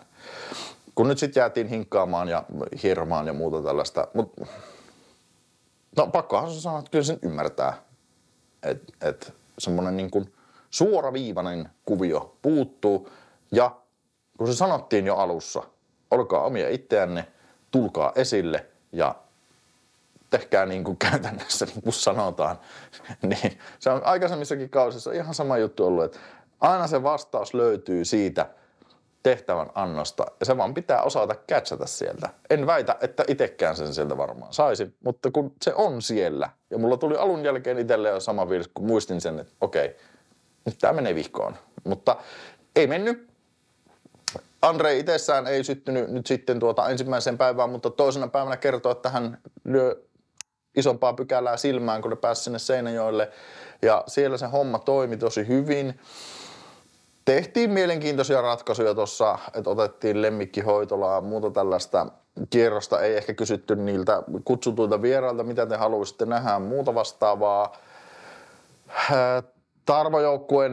Kun 0.94 1.08
nyt 1.08 1.18
sitten 1.18 1.40
jäätiin 1.40 1.66
hinkkaamaan 1.66 2.28
ja 2.28 2.44
hieromaan 2.82 3.26
ja 3.26 3.32
muuta 3.32 3.62
tällaista, 3.62 4.08
mutta 4.14 4.46
no 5.96 6.06
pakkohan 6.06 6.50
se 6.50 6.60
sanoa, 6.60 6.78
että 6.78 6.90
kyllä 6.90 7.04
sen 7.04 7.18
ymmärtää, 7.22 7.82
että 8.62 8.92
et 9.00 9.32
semmoinen 9.58 9.96
niin 9.96 10.10
kuin 10.10 10.34
suoraviivainen 10.70 11.68
kuvio 11.84 12.36
puuttuu 12.42 13.10
ja 13.52 13.83
kun 14.38 14.46
se 14.46 14.54
sanottiin 14.54 15.06
jo 15.06 15.16
alussa, 15.16 15.62
olkaa 16.10 16.44
omia 16.44 16.68
itseänne, 16.68 17.26
tulkaa 17.70 18.12
esille 18.16 18.66
ja 18.92 19.14
tehkää 20.30 20.66
niin 20.66 20.84
kuin 20.84 20.96
käytännössä 20.96 21.66
niin 21.66 21.82
kuin 21.82 21.92
sanotaan. 21.92 22.58
niin 23.22 23.58
se 23.78 23.90
on 23.90 24.04
aikaisemmissakin 24.04 24.70
kausissa 24.70 25.12
ihan 25.12 25.34
sama 25.34 25.58
juttu 25.58 25.86
ollut, 25.86 26.04
että 26.04 26.18
aina 26.60 26.86
se 26.86 27.02
vastaus 27.02 27.54
löytyy 27.54 28.04
siitä 28.04 28.46
tehtävän 29.22 29.70
annosta 29.74 30.26
ja 30.40 30.46
se 30.46 30.56
vaan 30.56 30.74
pitää 30.74 31.02
osata 31.02 31.34
catchata 31.34 31.86
sieltä. 31.86 32.28
En 32.50 32.66
väitä, 32.66 32.96
että 33.00 33.24
itsekään 33.28 33.76
sen 33.76 33.94
sieltä 33.94 34.16
varmaan 34.16 34.52
saisin, 34.52 34.94
mutta 35.04 35.30
kun 35.30 35.52
se 35.62 35.74
on 35.74 36.02
siellä 36.02 36.50
ja 36.70 36.78
mulla 36.78 36.96
tuli 36.96 37.16
alun 37.16 37.44
jälkeen 37.44 37.78
itselle 37.78 38.08
jo 38.08 38.20
sama 38.20 38.46
fiilis, 38.46 38.68
kun 38.74 38.86
muistin 38.86 39.20
sen, 39.20 39.38
että 39.38 39.52
okei, 39.60 39.96
nyt 40.64 40.78
tämä 40.78 40.92
menee 40.92 41.14
vihkoon. 41.14 41.56
Mutta 41.84 42.16
ei 42.76 42.86
mennyt, 42.86 43.28
Andre 44.64 44.96
itsessään 44.96 45.46
ei 45.46 45.64
syttynyt 45.64 46.10
nyt 46.10 46.26
sitten 46.26 46.60
tuota 46.60 46.88
ensimmäiseen 46.88 47.38
päivään, 47.38 47.70
mutta 47.70 47.90
toisena 47.90 48.28
päivänä 48.28 48.56
kertoo, 48.56 48.92
että 48.92 49.08
hän 49.08 49.38
lyö 49.64 50.02
isompaa 50.76 51.12
pykälää 51.12 51.56
silmään, 51.56 52.02
kun 52.02 52.10
ne 52.10 52.16
pääsi 52.16 52.42
sinne 52.42 52.58
Seinäjoelle. 52.58 53.30
Ja 53.82 54.04
siellä 54.06 54.36
se 54.36 54.46
homma 54.46 54.78
toimi 54.78 55.16
tosi 55.16 55.48
hyvin. 55.48 56.00
Tehtiin 57.24 57.70
mielenkiintoisia 57.70 58.42
ratkaisuja 58.42 58.94
tuossa, 58.94 59.38
että 59.54 59.70
otettiin 59.70 60.22
lemmikkihoitolaa, 60.22 61.20
muuta 61.20 61.50
tällaista 61.50 62.06
kierrosta. 62.50 63.00
Ei 63.00 63.16
ehkä 63.16 63.34
kysytty 63.34 63.76
niiltä 63.76 64.22
kutsutuilta 64.44 65.02
vierailta, 65.02 65.44
mitä 65.44 65.66
te 65.66 65.76
haluaisitte 65.76 66.26
nähdä, 66.26 66.58
muuta 66.58 66.94
vastaavaa. 66.94 67.76
Tarvojoukkueen 69.84 70.72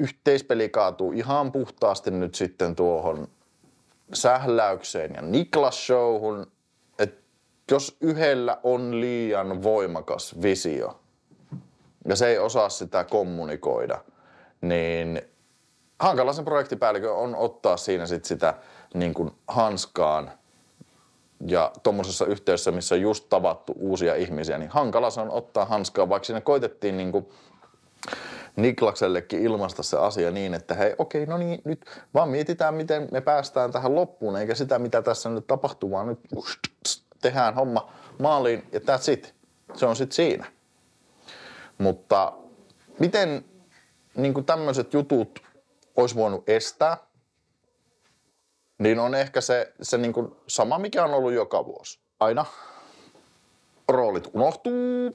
yhteispeli 0.00 0.68
kaatuu 0.68 1.12
ihan 1.12 1.52
puhtaasti 1.52 2.10
nyt 2.10 2.34
sitten 2.34 2.76
tuohon 2.76 3.28
sähläykseen 4.14 5.14
ja 5.14 5.22
Niklas 5.22 5.86
Showhun, 5.86 6.46
että 6.98 7.22
jos 7.70 7.96
yhdellä 8.00 8.58
on 8.62 9.00
liian 9.00 9.62
voimakas 9.62 10.42
visio 10.42 11.00
ja 12.08 12.16
se 12.16 12.26
ei 12.26 12.38
osaa 12.38 12.68
sitä 12.68 13.04
kommunikoida, 13.04 13.98
niin 14.60 15.22
hankalaisen 16.00 16.44
projektipäällikö 16.44 17.14
on 17.14 17.34
ottaa 17.36 17.76
siinä 17.76 18.06
sit 18.06 18.24
sitä 18.24 18.54
niin 18.94 19.14
kuin 19.14 19.30
hanskaan. 19.48 20.30
Ja 21.46 21.72
tuommoisessa 21.82 22.26
yhteydessä, 22.26 22.70
missä 22.70 22.94
on 22.94 23.00
just 23.00 23.26
tavattu 23.28 23.74
uusia 23.78 24.14
ihmisiä, 24.14 24.58
niin 24.58 24.70
hankala 24.70 25.10
se 25.10 25.20
on 25.20 25.30
ottaa 25.30 25.64
hanskaa, 25.64 26.08
vaikka 26.08 26.26
siinä 26.26 26.40
koitettiin 26.40 26.96
niin 26.96 27.12
kuin 27.12 27.28
Niklaksellekin 28.56 29.42
ilmaista 29.42 29.82
se 29.82 29.96
asia 29.98 30.30
niin, 30.30 30.54
että 30.54 30.74
hei, 30.74 30.94
okei, 30.98 31.26
no 31.26 31.38
niin, 31.38 31.62
nyt 31.64 31.86
vaan 32.14 32.28
mietitään, 32.28 32.74
miten 32.74 33.08
me 33.12 33.20
päästään 33.20 33.72
tähän 33.72 33.94
loppuun, 33.94 34.36
eikä 34.36 34.54
sitä, 34.54 34.78
mitä 34.78 35.02
tässä 35.02 35.28
nyt 35.28 35.46
tapahtuu, 35.46 35.90
vaan 35.90 36.06
nyt 36.06 36.20
tehdään 37.20 37.54
homma 37.54 37.92
maaliin 38.18 38.68
ja 38.72 38.80
that's 38.80 39.12
it. 39.12 39.34
Se 39.74 39.86
on 39.86 39.96
sitten 39.96 40.16
siinä. 40.16 40.46
Mutta 41.78 42.32
miten 42.98 43.44
niin 44.16 44.44
tämmöiset 44.44 44.94
jutut 44.94 45.42
olisi 45.96 46.14
voinut 46.14 46.48
estää, 46.48 46.96
niin 48.78 48.98
on 48.98 49.14
ehkä 49.14 49.40
se, 49.40 49.72
se 49.82 49.98
niin 49.98 50.12
kuin 50.12 50.36
sama, 50.46 50.78
mikä 50.78 51.04
on 51.04 51.14
ollut 51.14 51.32
joka 51.32 51.64
vuosi. 51.64 52.00
Aina 52.20 52.44
roolit 53.88 54.30
unohtuu 54.32 55.14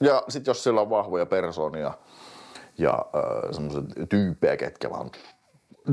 ja 0.00 0.22
sitten 0.28 0.50
jos 0.50 0.64
sillä 0.64 0.80
on 0.80 0.90
vahvoja 0.90 1.26
persoonia– 1.26 1.94
ja 2.78 2.92
äh, 2.92 3.50
semmoiset 3.50 3.84
tyyppejä, 4.08 4.56
ketkä 4.56 4.90
vaan 4.90 5.10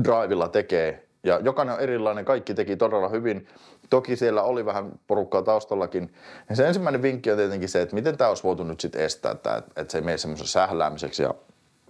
drivilla 0.04 0.48
tekee. 0.48 1.08
Ja 1.24 1.40
jokainen 1.42 1.74
on 1.74 1.80
erilainen, 1.80 2.24
kaikki 2.24 2.54
teki 2.54 2.76
todella 2.76 3.08
hyvin. 3.08 3.48
Toki 3.90 4.16
siellä 4.16 4.42
oli 4.42 4.64
vähän 4.64 4.92
porukkaa 5.06 5.42
taustallakin. 5.42 6.14
Ja 6.50 6.56
se 6.56 6.66
ensimmäinen 6.66 7.02
vinkki 7.02 7.30
on 7.30 7.36
tietenkin 7.36 7.68
se, 7.68 7.82
että 7.82 7.94
miten 7.94 8.18
tämä 8.18 8.28
olisi 8.28 8.42
voitu 8.42 8.64
nyt 8.64 8.80
sitten 8.80 9.02
estää, 9.02 9.32
että, 9.32 9.62
että 9.76 9.92
se 9.92 9.98
ei 9.98 10.04
mene 10.04 10.18
semmoisen 10.18 10.46
sähläämiseksi 10.46 11.22
ja 11.22 11.34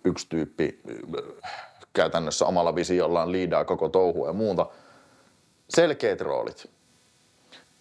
yksi 0.04 0.26
tyyppi 0.28 0.80
käytännössä 1.92 2.46
omalla 2.46 2.75
visiollaan 2.75 3.32
liidaa 3.32 3.64
koko 3.64 3.88
touhua 3.88 4.26
ja 4.26 4.32
muuta. 4.32 4.66
Selkeät 5.68 6.20
roolit. 6.20 6.70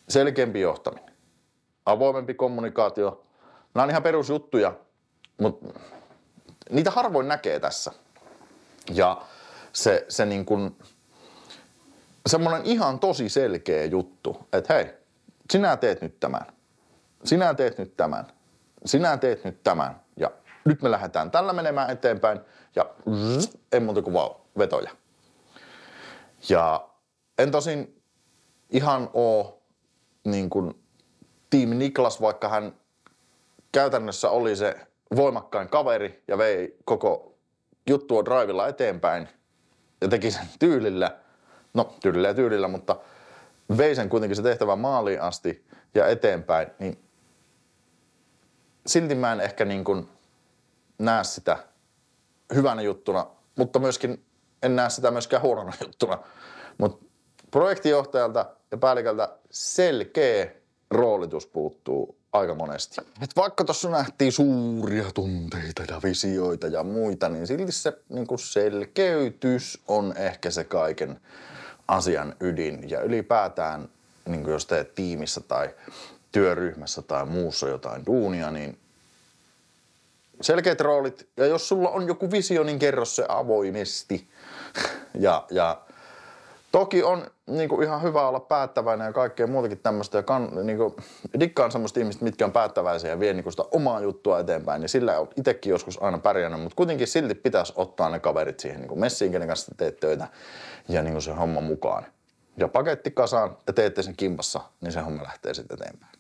Selkeämpi 0.10 0.62
johtaminen. 0.62 1.14
Avoimempi 1.86 2.34
kommunikaatio. 2.34 3.24
Nämä 3.74 3.84
on 3.84 3.90
ihan 3.90 4.04
perusjuttuja, 4.04 4.74
mutta 5.42 5.80
niitä 6.72 6.92
harvoin 6.92 7.28
näkee 7.28 7.60
tässä. 7.60 7.92
Ja 8.94 9.22
se, 9.74 10.06
se 10.10 10.26
niin 10.26 10.46
kuin, 10.46 10.78
semmoinen 12.26 12.66
ihan 12.66 13.00
tosi 13.00 13.30
selkeä 13.30 13.86
juttu, 13.86 14.48
että 14.54 14.74
hei, 14.74 14.94
sinä 15.52 15.78
teet 15.78 16.02
nyt 16.02 16.20
tämän, 16.20 16.46
sinä 17.24 17.54
teet 17.54 17.78
nyt 17.78 17.98
tämän, 17.98 18.28
sinä 18.86 19.18
teet 19.18 19.44
nyt 19.44 19.64
tämän 19.64 20.02
ja 20.18 20.32
nyt 20.66 20.82
me 20.82 20.92
lähdetään 20.92 21.32
tällä 21.32 21.54
menemään 21.54 21.90
eteenpäin 21.90 22.40
ja 22.76 22.86
zzz, 23.16 23.56
ei 23.72 23.80
muuta 23.80 24.02
kuin 24.02 24.14
vaan 24.14 24.36
vetoja. 24.58 24.92
Ja 26.50 26.90
en 27.38 27.52
tosin 27.52 28.02
ihan 28.70 29.10
oo 29.14 29.62
niin 30.24 30.50
kuin 30.50 30.84
Team 31.50 31.70
Niklas, 31.70 32.22
vaikka 32.22 32.50
hän 32.50 32.76
käytännössä 33.72 34.30
oli 34.30 34.56
se 34.56 34.88
voimakkain 35.16 35.70
kaveri 35.70 36.24
ja 36.28 36.38
vei 36.38 36.78
koko 36.86 37.38
juttua 37.90 38.26
drivilla 38.26 38.68
eteenpäin 38.68 39.30
ja 40.02 40.08
teki 40.08 40.32
sen 40.32 40.48
tyylillä, 40.60 41.18
no 41.74 41.96
tyylillä 42.02 42.28
ja 42.28 42.34
tyylillä, 42.34 42.68
mutta 42.68 42.96
vei 43.78 43.96
sen 43.96 44.10
kuitenkin 44.10 44.36
se 44.36 44.42
tehtävä 44.42 44.76
maaliin 44.76 45.22
asti 45.22 45.66
ja 45.96 46.08
eteenpäin, 46.08 46.68
niin 46.80 47.00
silti 48.88 49.16
mä 49.16 49.34
en 49.34 49.40
ehkä 49.40 49.66
niin 49.66 49.84
kuin 49.84 50.10
näe 51.00 51.24
sitä 51.24 51.58
hyvänä 52.56 52.82
juttuna, 52.82 53.28
mutta 53.58 53.80
myöskin 53.80 54.26
en 54.64 54.76
näe 54.76 54.90
sitä 54.90 55.12
myöskään 55.12 55.44
huonona 55.44 55.74
juttuna. 55.82 56.20
Mutta 56.78 57.06
projektijohtajalta 57.52 58.46
ja 58.72 58.78
päälliköltä 58.78 59.38
selkeä 59.52 60.52
roolitus 60.92 61.48
puuttuu 61.48 62.21
aika 62.34 62.56
monesti. 62.56 63.02
Et 63.22 63.36
vaikka 63.36 63.64
tuossa 63.64 63.90
nähtiin 63.90 64.32
suuria 64.32 65.12
tunteita 65.14 65.84
ja 65.88 66.02
visioita 66.04 66.68
ja 66.68 66.84
muita, 66.84 67.30
niin 67.30 67.48
silti 67.48 67.72
se 67.72 67.94
niin 68.10 68.28
selkeytys 68.36 69.82
on 69.88 70.14
ehkä 70.18 70.52
se 70.52 70.64
kaiken 70.64 71.22
asian 71.88 72.36
ydin. 72.40 72.90
Ja 72.90 73.02
ylipäätään, 73.02 73.90
niin 74.26 74.48
jos 74.48 74.66
teet 74.66 74.96
tiimissä 74.96 75.42
tai 75.42 75.70
työryhmässä 76.32 77.02
tai 77.02 77.26
muussa 77.26 77.68
jotain 77.68 78.06
duunia, 78.06 78.52
niin 78.52 78.78
selkeät 80.42 80.82
roolit. 80.82 81.30
Ja 81.38 81.46
jos 81.46 81.68
sulla 81.68 81.90
on 81.90 82.08
joku 82.08 82.32
visio, 82.32 82.64
niin 82.64 82.80
kerro 82.80 83.06
se 83.06 83.26
avoimesti. 83.30 84.30
ja, 85.14 85.46
ja 85.52 85.82
Toki 86.72 87.04
on 87.04 87.28
niin 87.48 87.70
kuin 87.70 87.84
ihan 87.84 88.02
hyvä 88.02 88.28
olla 88.28 88.40
päättäväinen 88.40 89.06
ja 89.06 89.14
kaikkea 89.14 89.48
muutakin 89.48 89.78
tämmöistä. 89.78 90.18
Ja 90.18 90.24
kan, 90.24 90.50
niin 90.64 90.78
kuin, 90.78 90.96
dikkaan 91.40 91.72
semmoista 91.72 92.00
ihmistä, 92.00 92.26
mitkä 92.26 92.46
on 92.46 92.52
päättäväisiä 92.52 93.10
ja 93.10 93.20
vie 93.20 93.34
niin 93.34 93.44
kuin 93.44 93.54
sitä 93.54 93.64
omaa 93.72 94.00
juttua 94.00 94.40
eteenpäin. 94.40 94.82
Niin 94.82 94.90
sillä 94.90 95.20
on 95.20 95.28
itsekin 95.36 95.70
joskus 95.70 96.04
aina 96.04 96.18
pärjännyt, 96.18 96.62
mutta 96.62 96.76
kuitenkin 96.76 97.08
silti 97.08 97.36
pitäisi 97.36 97.74
ottaa 97.76 98.10
ne 98.10 98.20
kaverit 98.20 98.60
siihen 98.60 98.80
niin 98.80 98.90
kuin 98.90 99.00
messiin, 99.00 99.32
kenen 99.32 99.48
kanssa 99.48 99.76
teet 99.78 100.00
töitä 100.00 100.28
ja 100.90 101.02
niin 101.02 101.14
kuin 101.14 101.22
se 101.22 101.32
homma 101.32 101.62
mukaan. 101.62 102.06
Ja 102.58 102.68
paketti 102.68 103.12
kasaan 103.12 103.58
ja 103.68 103.74
teette 103.74 104.04
sen 104.04 104.16
kimpassa, 104.18 104.62
niin 104.82 104.92
se 104.92 105.00
homma 105.00 105.24
lähtee 105.24 105.54
sitten 105.54 105.78
eteenpäin. 105.82 106.12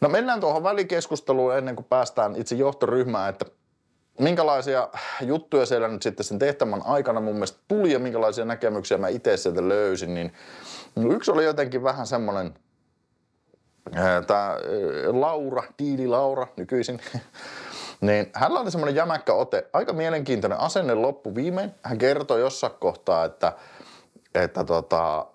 No 0.00 0.08
mennään 0.08 0.40
tuohon 0.40 0.62
välikeskusteluun 0.62 1.56
ennen 1.56 1.76
kuin 1.76 1.86
päästään 1.86 2.36
itse 2.36 2.54
johtoryhmään, 2.54 3.30
että 3.30 3.44
minkälaisia 4.18 4.88
juttuja 5.20 5.66
siellä 5.66 5.88
nyt 5.88 6.02
sitten 6.02 6.24
sen 6.24 6.38
tehtävän 6.38 6.82
aikana 6.84 7.20
mun 7.20 7.34
mielestä 7.34 7.58
tuli 7.68 7.92
ja 7.92 7.98
minkälaisia 7.98 8.44
näkemyksiä 8.44 8.98
mä 8.98 9.08
itse 9.08 9.36
sieltä 9.36 9.68
löysin, 9.68 10.14
niin 10.14 10.32
no 10.96 11.12
yksi 11.12 11.30
oli 11.30 11.44
jotenkin 11.44 11.82
vähän 11.82 12.06
semmoinen, 12.06 12.54
tämä 14.26 14.56
Laura, 15.06 15.62
Tiili 15.76 16.06
Laura 16.06 16.46
nykyisin, 16.56 17.00
niin 18.00 18.30
hänellä 18.34 18.60
oli 18.60 18.70
semmoinen 18.70 18.94
jämäkkä 18.94 19.32
ote, 19.32 19.66
aika 19.72 19.92
mielenkiintoinen 19.92 20.60
asenne 20.60 20.94
loppu 20.94 21.34
viimein. 21.34 21.74
Hän 21.82 21.98
kertoi 21.98 22.40
jossain 22.40 22.72
kohtaa, 22.80 23.24
että, 23.24 23.52
että 24.34 24.64
tota, 24.64 25.26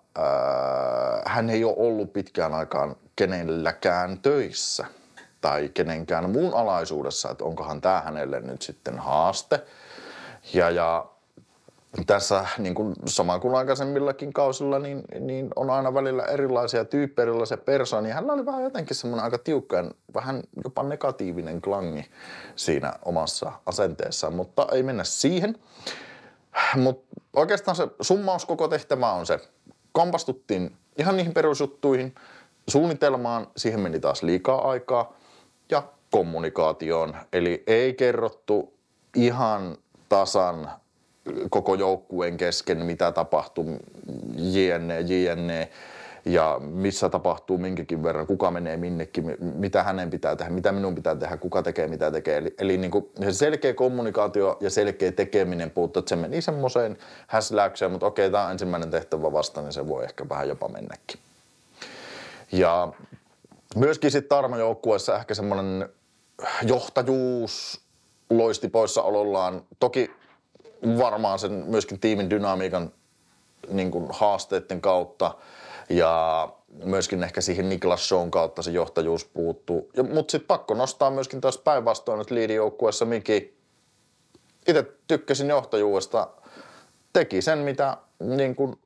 hän 1.25 1.49
ei 1.49 1.63
ole 1.63 1.75
ollut 1.77 2.13
pitkään 2.13 2.53
aikaan 2.53 2.95
kenelläkään 3.15 4.19
töissä– 4.21 4.85
tai 5.41 5.69
kenenkään 5.73 6.29
muun 6.29 6.53
alaisuudessa, 6.53 7.31
että 7.31 7.43
onkohan 7.43 7.81
tämä 7.81 8.01
hänelle 8.01 8.39
nyt 8.39 8.61
sitten 8.61 8.99
haaste. 8.99 9.63
Ja, 10.53 10.69
ja 10.69 11.05
tässä 12.07 12.45
niin 12.57 12.75
kuin 12.75 12.95
sama 13.05 13.39
kuin 13.39 13.55
aikaisemmillakin 13.55 14.33
kausilla, 14.33 14.79
niin, 14.79 15.03
niin 15.19 15.49
on 15.55 15.69
aina 15.69 15.93
välillä 15.93 16.23
erilaisia 16.23 16.85
tyyppejä, 16.85 17.23
erilaisia 17.23 17.57
persoonia. 17.57 18.13
Hänellä 18.13 18.33
oli 18.33 18.45
vähän 18.45 18.63
jotenkin 18.63 18.95
semmoinen 18.95 19.23
aika 19.23 19.37
tiukka 19.37 19.83
vähän 20.13 20.43
jopa 20.63 20.83
negatiivinen 20.83 21.61
klangi 21.61 22.05
siinä 22.55 22.93
omassa 23.05 23.51
asenteessaan, 23.65 24.33
mutta 24.33 24.67
ei 24.71 24.83
mennä 24.83 25.03
siihen. 25.03 25.55
Mutta 26.75 27.21
oikeastaan 27.35 27.75
se 27.75 27.87
summaus 28.01 28.45
koko 28.45 28.67
tehtävä 28.67 29.11
on 29.11 29.25
se. 29.25 29.39
Kompastuttiin 29.91 30.75
ihan 30.97 31.17
niihin 31.17 31.33
perusjuttuihin, 31.33 32.15
suunnitelmaan, 32.67 33.47
siihen 33.57 33.79
meni 33.79 33.99
taas 33.99 34.23
liikaa 34.23 34.69
aikaa 34.69 35.18
kommunikaatioon. 36.11 37.15
Eli 37.33 37.63
ei 37.67 37.93
kerrottu 37.93 38.73
ihan 39.15 39.77
tasan 40.09 40.71
koko 41.49 41.75
joukkueen 41.75 42.37
kesken, 42.37 42.77
mitä 42.77 43.11
tapahtuu, 43.11 43.65
jne, 44.35 44.99
jne, 44.99 45.69
ja 46.25 46.59
missä 46.63 47.09
tapahtuu 47.09 47.57
minkäkin 47.57 48.03
verran, 48.03 48.27
kuka 48.27 48.51
menee 48.51 48.77
minnekin, 48.77 49.37
mitä 49.39 49.83
hänen 49.83 50.09
pitää 50.09 50.35
tehdä, 50.35 50.51
mitä 50.51 50.71
minun 50.71 50.95
pitää 50.95 51.15
tehdä, 51.15 51.37
kuka 51.37 51.63
tekee, 51.63 51.87
mitä 51.87 52.11
tekee. 52.11 52.37
Eli, 52.37 52.55
eli 52.59 52.77
niin 52.77 52.91
kuin 52.91 53.09
se 53.23 53.33
selkeä 53.33 53.73
kommunikaatio 53.73 54.57
ja 54.59 54.69
selkeä 54.69 55.11
tekeminen 55.11 55.71
puuttuu, 55.71 55.99
että 55.99 56.09
se 56.09 56.15
meni 56.15 56.41
semmoiseen 56.41 56.97
häsläykseen, 57.27 57.91
mutta 57.91 58.05
okei, 58.05 58.31
tämä 58.31 58.45
on 58.45 58.51
ensimmäinen 58.51 58.91
tehtävä 58.91 59.31
vasta, 59.31 59.61
niin 59.61 59.73
se 59.73 59.87
voi 59.87 60.03
ehkä 60.03 60.29
vähän 60.29 60.47
jopa 60.47 60.67
mennäkin. 60.67 61.19
Ja 62.51 62.93
myöskin 63.75 64.11
sitten 64.11 64.29
Tarma-joukkueessa 64.29 65.15
ehkä 65.15 65.33
semmoinen 65.33 65.89
johtajuus 66.61 67.81
loisti 68.29 68.67
poissaolollaan. 68.69 69.61
Toki 69.79 70.11
varmaan 70.97 71.39
sen 71.39 71.51
myöskin 71.51 71.99
tiimin 71.99 72.29
dynamiikan 72.29 72.91
niin 73.69 73.91
kuin 73.91 74.07
haasteiden 74.09 74.81
kautta 74.81 75.35
ja 75.89 76.49
myöskin 76.83 77.23
ehkä 77.23 77.41
siihen 77.41 77.69
Niklas 77.69 78.07
Shown 78.07 78.31
kautta 78.31 78.61
se 78.61 78.71
johtajuus 78.71 79.25
puuttuu. 79.25 79.91
Mutta 80.13 80.31
sitten 80.31 80.47
pakko 80.47 80.73
nostaa 80.73 81.11
myöskin 81.11 81.41
taas 81.41 81.57
päinvastoin, 81.57 82.21
että 82.21 82.35
liidijoukkueessa 82.35 83.05
Miki 83.05 83.57
itse 84.67 84.85
tykkäsin 85.07 85.49
johtajuudesta, 85.49 86.27
teki 87.13 87.41
sen 87.41 87.59
mitä 87.59 87.97
niin 88.19 88.55
kuin 88.55 88.79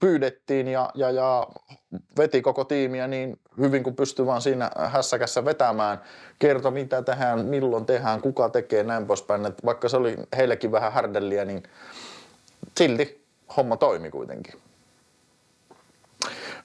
pyydettiin 0.00 0.68
ja, 0.68 0.90
ja, 0.94 1.10
ja 1.10 1.46
veti 2.18 2.42
koko 2.42 2.64
tiimiä 2.64 3.06
niin 3.06 3.40
hyvin 3.58 3.82
kuin 3.82 3.96
pystyi 3.96 4.26
vaan 4.26 4.42
siinä 4.42 4.70
hässäkässä 4.76 5.44
vetämään. 5.44 6.00
Kertoi 6.38 6.72
mitä 6.72 7.02
tehdään, 7.02 7.46
milloin 7.46 7.86
tehdään, 7.86 8.20
kuka 8.20 8.48
tekee 8.48 8.82
näin 8.82 9.06
poispäin. 9.06 9.46
Et 9.46 9.64
vaikka 9.64 9.88
se 9.88 9.96
oli 9.96 10.16
heillekin 10.36 10.72
vähän 10.72 10.92
härdelliä, 10.92 11.44
niin 11.44 11.62
silti 12.78 13.24
homma 13.56 13.76
toimi 13.76 14.10
kuitenkin. 14.10 14.54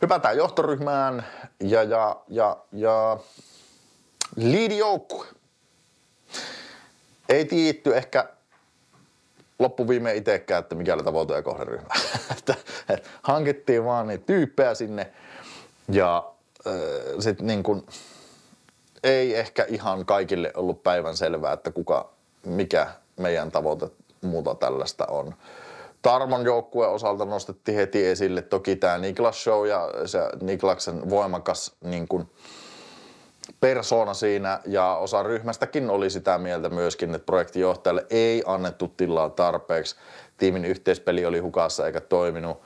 Hypätään 0.01 0.38
johtoryhmään 0.38 1.25
ja, 1.60 1.84
ja, 1.84 2.22
ja, 2.27 2.58
ja 2.72 3.18
liidijoukkue. 4.36 5.25
Ei 7.30 7.46
tiitty 7.46 7.98
ehkä 7.98 8.35
loppuviime 9.60 10.16
itsekään, 10.16 10.60
että 10.60 10.76
mikä 10.76 10.94
oli 10.94 11.04
tavoite 11.04 11.34
ja 11.34 11.42
kohderyhmä. 11.42 11.88
hankittiin 13.22 13.86
vaan 13.86 14.08
niitä 14.08 14.26
tyyppejä 14.26 14.74
sinne 14.74 15.12
ja 15.92 16.32
äh, 16.68 16.74
sitten 17.20 17.48
niin 17.48 17.64
kuin, 17.64 17.86
ei 19.04 19.36
ehkä 19.36 19.66
ihan 19.70 20.06
kaikille 20.06 20.52
ollut 20.56 20.84
päivän 20.84 21.18
selvää, 21.18 21.54
että 21.54 21.72
kuka, 21.72 22.10
mikä 22.46 22.88
meidän 23.18 23.52
tavoite 23.52 23.90
muuta 24.22 24.56
tällaista 24.56 25.06
on. 25.06 25.36
Tarmon 26.02 26.46
joukkueen 26.46 26.92
osalta 26.92 27.26
nostettiin 27.26 27.78
heti 27.78 28.08
esille 28.08 28.42
toki 28.42 28.76
tämä 28.76 28.98
Niklas 28.98 29.44
Show 29.44 29.68
ja 29.68 29.90
se 30.06 30.20
Niklaksen 30.42 31.10
voimakas 31.10 31.75
niin 31.82 32.08
kuin, 32.08 32.29
persona 33.60 34.14
siinä 34.14 34.60
ja 34.66 34.96
osa 34.96 35.24
ryhmästäkin 35.24 35.90
oli 35.90 36.10
sitä 36.10 36.38
mieltä 36.38 36.70
myöskin, 36.70 37.16
että 37.16 37.25
projektijohtajalle 37.25 38.05
ei 38.10 38.44
annettu 38.46 38.88
tilaa 38.88 39.29
tarpeeksi. 39.29 39.96
Tiimin 40.38 40.66
yhteispeli 40.66 41.25
oli 41.25 41.40
hukassa 41.40 41.88
eikä 41.88 42.01
toiminut. 42.01 42.62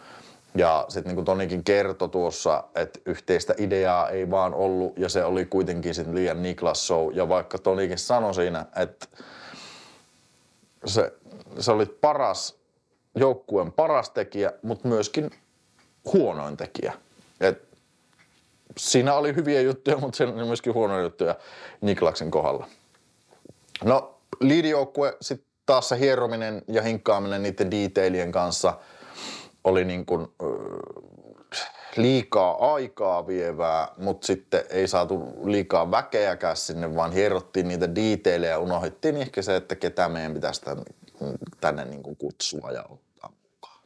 Ja 0.56 0.86
sitten 0.88 1.10
niin 1.10 1.16
kuin 1.16 1.26
Tonikin 1.26 1.64
kertoi 1.64 2.10
tuossa, 2.10 2.64
että 2.76 3.00
yhteistä 3.06 3.54
ideaa 3.58 4.10
ei 4.10 4.32
vaan 4.32 4.54
ollut 4.54 4.98
ja 4.98 5.10
se 5.10 5.24
oli 5.24 5.46
kuitenkin 5.46 5.96
sitten 5.96 6.16
liian 6.16 6.44
Niklas 6.44 6.88
Show. 6.88 7.16
Ja 7.16 7.30
vaikka 7.30 7.58
Tonikin 7.58 7.98
sanoi 7.98 8.34
siinä, 8.34 8.66
että 8.76 9.08
se, 10.86 11.14
se 11.60 11.72
oli 11.72 11.86
paras, 11.86 12.60
joukkueen 13.16 13.72
paras 13.72 14.10
tekijä, 14.10 14.54
mutta 14.62 14.88
myöskin 14.88 15.32
huonoin 16.14 16.58
tekijä. 16.58 16.94
Et 17.42 17.69
siinä 18.78 19.14
oli 19.14 19.36
hyviä 19.36 19.62
juttuja, 19.62 19.98
mutta 19.98 20.18
siinä 20.18 20.34
oli 20.34 20.46
myöskin 20.46 20.74
huonoja 20.74 21.02
juttuja 21.02 21.36
Niklaksen 21.82 22.32
kohdalla. 22.32 22.68
No, 23.84 24.20
liidijoukkue 24.40 25.18
sitten 25.22 25.50
taas 25.66 25.90
se 25.90 26.00
hierominen 26.00 26.62
ja 26.68 26.82
hinkkaaminen 26.82 27.44
niiden 27.44 27.72
detailien 27.72 28.32
kanssa 28.32 28.74
oli 29.64 29.86
niin 29.86 30.06
kuin, 30.06 30.28
liikaa 31.98 32.74
aikaa 32.74 33.28
vievää, 33.28 33.88
mutta 33.98 34.28
sitten 34.28 34.64
ei 34.70 34.88
saatu 34.88 35.34
liikaa 35.44 35.92
väkeäkään 35.92 36.58
sinne, 36.58 36.96
vaan 36.96 37.12
hierottiin 37.12 37.68
niitä 37.68 37.96
detaileja 37.96 38.52
ja 38.52 38.60
unohdettiin 38.60 39.18
ehkä 39.18 39.42
se, 39.42 39.56
että 39.56 39.76
ketä 39.76 40.10
meidän 40.10 40.34
pitäisi 40.34 40.62
tänne, 40.62 40.84
tänne 41.62 41.86
niin 41.86 42.04
kuin 42.04 42.18
kutsua 42.18 42.72
ja 42.72 42.84
ottaa 42.90 43.34
mukaan. 43.44 43.82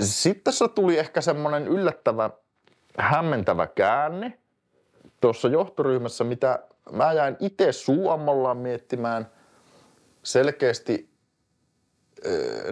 Sitten 0.00 0.44
tässä 0.44 0.68
tuli 0.68 0.98
ehkä 0.98 1.20
semmoinen 1.20 1.68
yllättävä 1.68 2.30
hämmentävä 2.98 3.66
käänne. 3.66 4.38
Tuossa 5.20 5.48
johtoryhmässä, 5.48 6.24
mitä 6.24 6.58
mä 6.92 7.12
jäin 7.12 7.36
itse 7.40 7.72
suomallaan 7.72 8.56
miettimään 8.56 9.30
selkeästi 10.22 11.10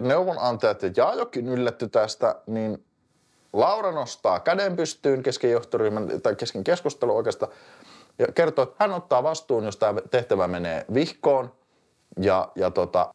neuvonantajat 0.01 0.83
ja 0.83 0.91
Jaajokin 0.97 1.49
yllätty 1.49 1.89
tästä, 1.89 2.35
niin 2.47 2.85
Laura 3.53 3.91
nostaa 3.91 4.39
käden 4.39 4.75
pystyyn 4.75 5.23
kesken 5.23 5.51
johtoryhmän 5.51 6.21
tai 6.21 6.35
kesken 6.35 6.63
keskustelu 6.63 7.15
oikeastaan 7.15 7.51
ja 8.19 8.27
kertoo, 8.35 8.63
että 8.63 8.75
hän 8.79 8.93
ottaa 8.93 9.23
vastuun, 9.23 9.65
jos 9.65 9.77
tämä 9.77 10.01
tehtävä 10.11 10.47
menee 10.47 10.85
vihkoon 10.93 11.53
ja, 12.19 12.51
ja 12.55 12.71
tota, 12.71 13.13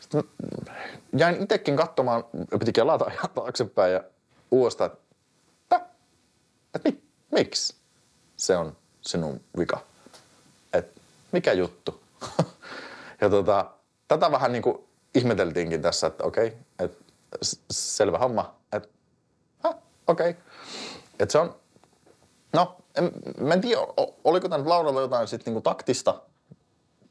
Sitten 0.00 0.24
jäin 1.16 1.42
itsekin 1.42 1.76
katsomaan, 1.76 2.24
piti 2.58 2.72
kelata 2.72 3.10
ihan 3.12 3.30
taaksepäin 3.34 3.92
ja 3.92 4.04
uudestaan, 4.50 4.90
että, 5.62 5.80
että 6.74 6.90
mi, 6.90 7.02
miksi 7.30 7.74
se 8.36 8.56
on 8.56 8.76
sinun 9.00 9.40
vika? 9.58 9.80
Että 10.72 11.00
mikä 11.32 11.52
juttu? 11.52 12.00
ja 13.20 13.30
tota, 13.30 13.70
tätä 14.08 14.32
vähän 14.32 14.52
niin 14.52 14.62
kuin 14.62 14.78
ihmeteltiinkin 15.14 15.82
tässä, 15.82 16.06
että 16.06 16.24
okei, 16.24 16.56
että 16.78 17.04
selvä 17.70 18.18
homma, 18.18 18.54
että 18.72 18.88
okei. 20.06 20.30
Okay. 20.30 20.42
Että 21.18 21.32
se 21.32 21.38
on, 21.38 21.54
no, 22.52 22.76
en, 22.94 23.12
mä 23.40 23.54
en 23.54 23.60
tiedä, 23.60 23.82
oliko 24.24 24.48
tämä 24.48 24.58
nyt 24.58 24.66
Lauralla 24.66 25.00
jotain 25.00 25.28
sitten 25.28 25.52
niinku 25.52 25.60
taktista 25.60 26.22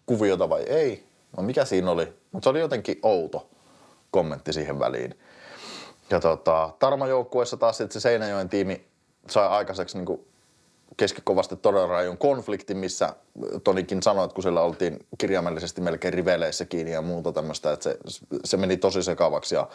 kuviota 0.05 0.49
vai 0.49 0.63
ei. 0.63 1.07
No 1.37 1.43
mikä 1.43 1.65
siinä 1.65 1.91
oli, 1.91 2.13
mutta 2.31 2.45
se 2.45 2.49
oli 2.49 2.59
jotenkin 2.59 2.99
outo 3.03 3.49
kommentti 4.11 4.53
siihen 4.53 4.79
väliin. 4.79 5.19
Ja 6.09 6.19
tota, 6.19 6.69
Tarma-joukkueessa 6.79 7.57
taas 7.57 7.77
sitten 7.77 7.93
se 7.93 7.99
Seinäjoen 7.99 8.49
tiimi 8.49 8.85
sai 9.27 9.47
aikaiseksi 9.47 9.97
niin 9.97 10.19
keskikovasti 10.97 11.55
todella 11.55 11.87
rajun 11.87 12.17
konflikti, 12.17 12.73
missä 12.73 13.13
Tonikin 13.63 14.03
sanoi, 14.03 14.25
että 14.25 14.35
kun 14.35 14.43
siellä 14.43 14.61
oltiin 14.61 14.99
kirjaimellisesti 15.17 15.81
melkein 15.81 16.13
riveleissä 16.13 16.65
kiinni 16.65 16.91
ja 16.91 17.01
muuta 17.01 17.31
tämmöistä, 17.31 17.71
että 17.71 17.83
se, 17.83 18.19
se 18.45 18.57
meni 18.57 18.77
tosi 18.77 19.03
sekavaksi 19.03 19.55
ja 19.55 19.67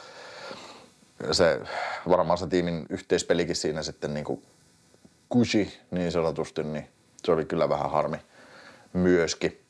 se 1.33 1.61
varmaan 2.09 2.39
se 2.39 2.47
tiimin 2.47 2.87
yhteispelikin 2.91 3.57
siinä 3.57 3.83
sitten 3.83 4.15
niin 4.15 4.25
kuin 4.25 4.43
kusi 5.29 5.81
niin 5.91 6.13
sanotusti, 6.13 6.63
niin 6.63 6.89
se 7.25 7.33
oli 7.33 7.45
kyllä 7.45 7.69
vähän 7.69 7.91
harmi 7.91 8.17
myöskin. 8.93 9.61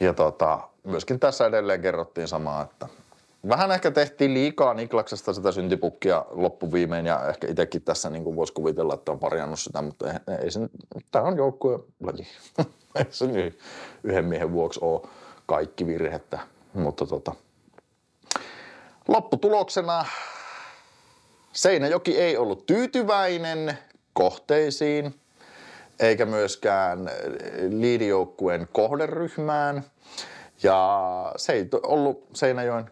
Ja 0.00 0.14
tota, 0.14 0.60
myöskin 0.84 1.20
tässä 1.20 1.46
edelleen 1.46 1.80
kerrottiin 1.80 2.28
samaa, 2.28 2.62
että 2.62 2.88
vähän 3.48 3.72
ehkä 3.72 3.90
tehtiin 3.90 4.34
liikaa 4.34 4.74
Niklaksesta 4.74 5.32
sitä 5.32 5.52
syntipukkia 5.52 6.24
loppuviimein 6.30 7.06
ja 7.06 7.28
ehkä 7.28 7.46
itsekin 7.46 7.82
tässä 7.82 8.10
niin 8.10 8.24
kuin 8.24 8.36
voisi 8.36 8.52
kuvitella, 8.52 8.94
että 8.94 9.12
on 9.12 9.18
parjannut 9.18 9.60
sitä, 9.60 9.82
mutta 9.82 10.12
ei, 10.12 10.18
ei 10.42 10.50
se, 10.50 10.60
tämä 11.10 11.24
on 11.24 11.36
joukkue 11.36 11.78
ei 12.94 13.04
se 13.10 13.26
niin 13.26 13.58
yhden 14.04 14.24
miehen 14.24 14.52
vuoksi 14.52 14.80
ole 14.82 15.00
kaikki 15.46 15.86
virhettä, 15.86 16.38
mutta 16.74 17.06
tota, 17.06 17.32
lopputuloksena 19.08 20.04
Seinäjoki 21.52 22.18
ei 22.18 22.36
ollut 22.36 22.66
tyytyväinen 22.66 23.78
kohteisiin, 24.12 25.14
eikä 26.00 26.26
myöskään 26.26 27.10
liidijoukkueen 27.68 28.68
kohderyhmään. 28.72 29.84
Ja 30.62 31.32
se 31.36 31.52
ei 31.52 31.68
ollut 31.82 32.28
Seinäjoen 32.32 32.90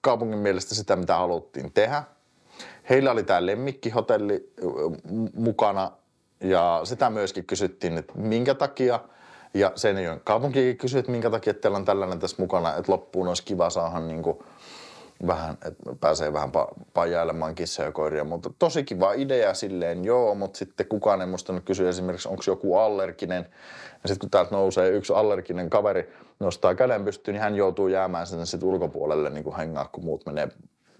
kaupungin 0.00 0.38
mielestä 0.38 0.74
sitä, 0.74 0.96
mitä 0.96 1.16
haluttiin 1.16 1.72
tehdä. 1.72 2.02
Heillä 2.90 3.10
oli 3.10 3.22
tämä 3.22 3.46
lemmikkihotelli 3.46 4.52
mukana 5.34 5.92
ja 6.40 6.80
sitä 6.84 7.10
myöskin 7.10 7.44
kysyttiin, 7.44 7.98
että 7.98 8.12
minkä 8.16 8.54
takia. 8.54 9.00
Ja 9.54 9.72
Seinäjoen 9.74 10.20
kaupunki 10.24 10.74
kysyi, 10.74 10.98
että 11.00 11.12
minkä 11.12 11.30
takia 11.30 11.54
teillä 11.54 11.76
on 11.76 11.84
tällainen 11.84 12.18
tässä 12.18 12.36
mukana, 12.38 12.76
että 12.76 12.92
loppuun 12.92 13.28
olisi 13.28 13.42
kiva 13.42 13.70
saada 13.70 14.00
niin 14.00 14.22
kuin 14.22 14.38
vähän, 15.26 15.58
että 15.66 15.82
pääsee 16.00 16.32
vähän 16.32 16.48
pa- 16.48 16.74
pajailemaan 16.94 17.54
kissoja 17.54 17.88
ja 17.88 17.92
koiria, 17.92 18.24
mutta 18.24 18.50
tosi 18.58 18.84
kiva 18.84 19.12
idea 19.12 19.54
silleen, 19.54 20.04
joo, 20.04 20.34
mutta 20.34 20.58
sitten 20.58 20.86
kukaan 20.86 21.20
ei 21.20 21.26
musta 21.26 21.60
kysyä 21.64 21.88
esimerkiksi, 21.88 22.28
onko 22.28 22.42
joku 22.46 22.76
allerginen. 22.76 23.46
Ja 24.02 24.08
sitten 24.08 24.18
kun 24.18 24.30
täältä 24.30 24.54
nousee 24.54 24.88
yksi 24.88 25.12
allerginen 25.12 25.70
kaveri, 25.70 26.12
nostaa 26.40 26.74
käden 26.74 27.04
pystyyn, 27.04 27.32
niin 27.32 27.42
hän 27.42 27.54
joutuu 27.54 27.88
jäämään 27.88 28.26
sen 28.26 28.46
sitten 28.46 28.68
ulkopuolelle 28.68 29.30
niin 29.30 29.44
kuin 29.44 29.56
hengaa, 29.56 29.88
kun 29.92 30.04
muut 30.04 30.26
menee 30.26 30.48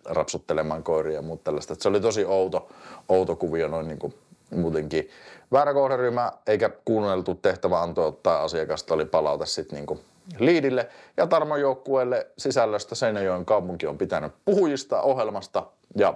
rapsuttelemaan 0.04 0.83
koiria 0.83 1.14
ja 1.14 1.22
muuta 1.22 1.44
tällaista. 1.44 1.72
Et 1.72 1.80
se 1.80 1.88
oli 1.88 2.00
tosi 2.00 2.24
outo, 2.24 2.68
outo 3.09 3.37
kuvio 3.37 3.68
noin 3.68 3.88
niin 3.88 3.98
kuin 3.98 4.14
muutenkin. 4.50 5.09
Väärä 5.52 5.74
kohderyhmä, 5.74 6.33
eikä 6.46 6.70
kuunneltu 6.85 7.35
tehtävä 7.35 7.83
antoi 7.83 8.12
tai 8.22 8.37
asiakasta 8.40 8.94
oli 8.94 9.04
palaute 9.04 9.46
sitten 9.46 9.76
niin 9.76 9.87
kuin 9.87 10.00
liidille 10.38 10.88
ja 11.16 11.26
Tarmo 11.26 11.56
joukkueelle 11.56 12.30
sisällöstä 12.38 12.94
Seinäjoen 12.94 13.44
kaupunki 13.44 13.87
on 13.87 13.98
pitänyt 13.98 14.33
puhujista 14.44 15.02
ohjelmasta 15.02 15.66
ja 15.96 16.14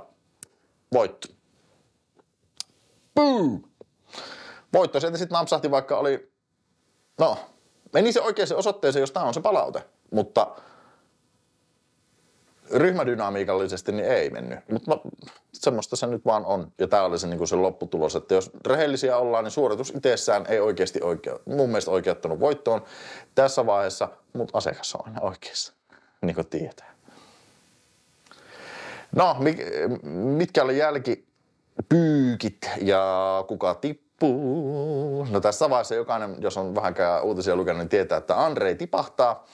voitto. 0.93 1.29
Boom! 3.15 3.63
Voitto 4.73 5.01
sieltä 5.01 5.19
sitten 5.19 5.37
napsahti, 5.37 5.71
vaikka 5.71 5.99
oli, 5.99 6.33
no, 7.19 7.39
meni 7.93 8.13
se 8.13 8.21
oikeaan 8.21 8.57
osoitteeseen, 8.57 9.01
jos 9.01 9.13
tämä 9.13 9.27
on 9.27 9.35
se 9.35 9.41
palaute, 9.41 9.83
mutta 10.11 10.57
ryhmädynamiikallisesti 12.71 13.93
niin 13.93 14.09
ei 14.09 14.31
mennyt. 14.31 14.59
Mutta 14.71 14.99
semmoista 15.53 15.97
se 15.97 16.07
nyt 16.07 16.25
vaan 16.25 16.45
on. 16.45 16.73
Ja 16.79 16.89
tämä 16.89 17.05
oli 17.05 17.19
se, 17.19 17.27
niin 17.27 17.49
se 17.49 17.57
lopputulos, 17.57 18.17
että 18.17 18.35
jos 18.35 18.51
rehellisiä 18.67 19.17
ollaan, 19.17 19.45
niin 19.45 19.53
suoritus 19.53 19.93
itsessään 19.97 20.45
ei 20.49 20.61
oikeasti 20.61 21.01
oikea, 21.03 21.39
mun 21.45 21.69
mielestä 21.69 21.91
oikeuttanut 21.91 22.41
voittoon 22.41 22.83
tässä 23.35 23.67
vaiheessa, 23.67 24.09
mutta 24.33 24.59
asiakas 24.59 24.95
on 24.95 25.01
aina 25.07 25.21
oikeassa, 25.21 25.73
niin 26.23 26.35
kuin 26.35 26.47
tietää. 26.47 26.95
No, 29.17 29.37
mitkä 30.13 30.63
oli 30.63 30.79
jälkipyykit 30.79 32.71
ja 32.83 33.45
kuka 33.49 33.75
tippuu? 33.75 35.27
No 35.31 35.41
tässä 35.41 35.71
vaiheessa 35.71 35.95
jokainen, 35.95 36.37
jos 36.39 36.57
on 36.57 36.75
vähänkään 36.75 37.23
uutisia 37.23 37.57
lukenut, 37.57 37.79
niin 37.79 37.89
tietää, 37.89 38.19
että 38.19 38.45
Andrei 38.45 38.75
tipahtaa. 38.75 39.47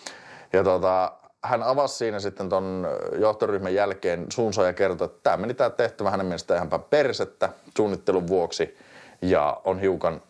Ja 0.52 0.64
tota, 0.64 1.19
hän 1.44 1.62
avasi 1.62 1.96
siinä 1.96 2.20
sitten 2.20 2.48
ton 2.48 2.86
johtoryhmän 3.18 3.74
jälkeen 3.74 4.26
suunsa 4.32 4.66
ja 4.66 4.72
kertoi, 4.72 5.04
että 5.04 5.18
tämä 5.22 5.36
meni 5.36 5.54
tämä 5.54 5.70
tehtävä 5.70 6.10
hänen 6.10 6.26
mielestään 6.26 6.58
ihan 6.58 6.70
päin 6.70 6.82
persettä 6.82 7.48
suunnittelun 7.76 8.26
vuoksi. 8.26 8.78
Ja 9.22 9.60
on 9.64 9.80
hiukan 9.80 10.22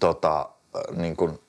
tota, 0.00 0.48
niin 0.96 1.16
kuin 1.16 1.40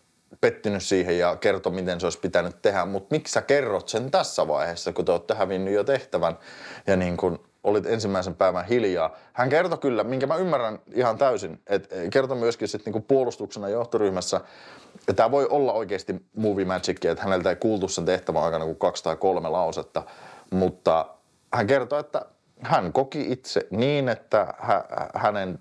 pettynyt 0.42 0.84
siihen 0.84 1.20
ja 1.20 1.36
kertoi, 1.36 1.74
miten 1.74 2.00
se 2.00 2.06
olisi 2.06 2.20
pitänyt 2.20 2.62
tehdä, 2.62 2.86
mutta 2.86 3.16
miksi 3.16 3.32
sä 3.32 3.42
kerrot 3.42 3.90
sen 3.90 4.12
tässä 4.12 4.48
vaiheessa, 4.48 4.94
kun 4.94 5.06
te 5.06 5.12
olette 5.12 5.34
hävinnyt 5.34 5.74
jo 5.74 5.84
tehtävän? 5.84 6.38
Ja 6.88 6.96
niin 6.96 7.18
kuin 7.18 7.40
olit 7.68 7.86
ensimmäisen 7.86 8.36
päivän 8.36 8.66
hiljaa. 8.66 9.16
Hän 9.34 9.50
kertoi 9.50 9.78
kyllä, 9.78 10.04
minkä 10.04 10.28
mä 10.28 10.36
ymmärrän 10.36 10.80
ihan 10.94 11.18
täysin, 11.18 11.62
että 11.68 11.96
kertoi 12.12 12.38
myöskin 12.38 12.68
sitten 12.68 12.94
niin 12.94 13.04
puolustuksena 13.04 13.70
johtoryhmässä, 13.70 14.42
ja 15.08 15.14
tämä 15.14 15.32
voi 15.32 15.48
olla 15.50 15.74
oikeasti 15.74 16.16
movie 16.36 16.66
magic, 16.66 17.06
että 17.06 17.24
häneltä 17.24 17.50
ei 17.50 17.56
kuultu 17.56 17.88
sen 17.88 18.06
tehtävän 18.06 18.44
aikana 18.44 18.66
kuin 18.66 18.78
kaksi 18.78 19.04
tai 19.04 19.16
kolme 19.16 19.50
lausetta, 19.50 20.04
mutta 20.52 21.06
hän 21.54 21.68
kertoi, 21.68 22.00
että 22.00 22.26
hän 22.62 22.94
koki 22.94 23.32
itse 23.32 23.68
niin, 23.72 24.10
että 24.10 24.54
hä- 24.60 25.10
hänen 25.16 25.60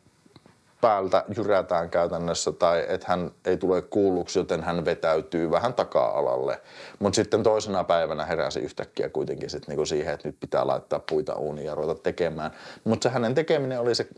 päältä 0.87 1.25
jyrätään 1.37 1.91
käytännössä 1.91 2.53
tai 2.53 2.87
että 2.89 3.07
hän 3.09 3.31
ei 3.45 3.57
tule 3.57 3.83
kuulluksi, 3.83 4.39
joten 4.39 4.63
hän 4.63 4.85
vetäytyy 4.85 5.51
vähän 5.51 5.75
taka-alalle. 5.75 6.61
Mutta 6.99 7.17
sitten 7.17 7.43
toisena 7.43 7.85
päivänä 7.85 8.25
heräsi 8.25 8.61
yhtäkkiä 8.61 9.09
kuitenkin 9.09 9.51
sit 9.51 9.69
niinku 9.69 9.87
siihen, 9.87 10.15
että 10.15 10.29
nyt 10.29 10.41
pitää 10.41 10.67
laittaa 10.67 11.01
puita 11.11 11.35
uuniin 11.35 11.67
ja 11.67 11.75
ruveta 11.75 12.03
tekemään. 12.03 12.51
Mutta 12.85 13.09
se 13.09 13.13
hänen 13.13 13.35
tekeminen 13.35 13.81
oli 13.81 13.95
se 13.95 14.09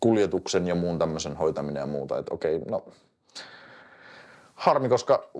kuljetuksen 0.00 0.66
ja 0.66 0.74
muun 0.74 0.98
tämmöisen 0.98 1.36
hoitaminen 1.36 1.80
ja 1.80 1.86
muuta, 1.86 2.18
että 2.18 2.34
okei, 2.34 2.58
no 2.58 2.84
harmi, 4.54 4.88
koska 4.88 5.30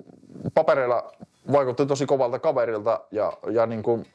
papereilla 0.55 1.13
vaikutti 1.53 1.87
tosi 1.87 2.07
kovalta 2.07 2.39
kaverilta 2.39 3.01
ja, 3.11 3.33
ja 3.53 3.67
niin 3.67 3.83
kuin 3.83 4.07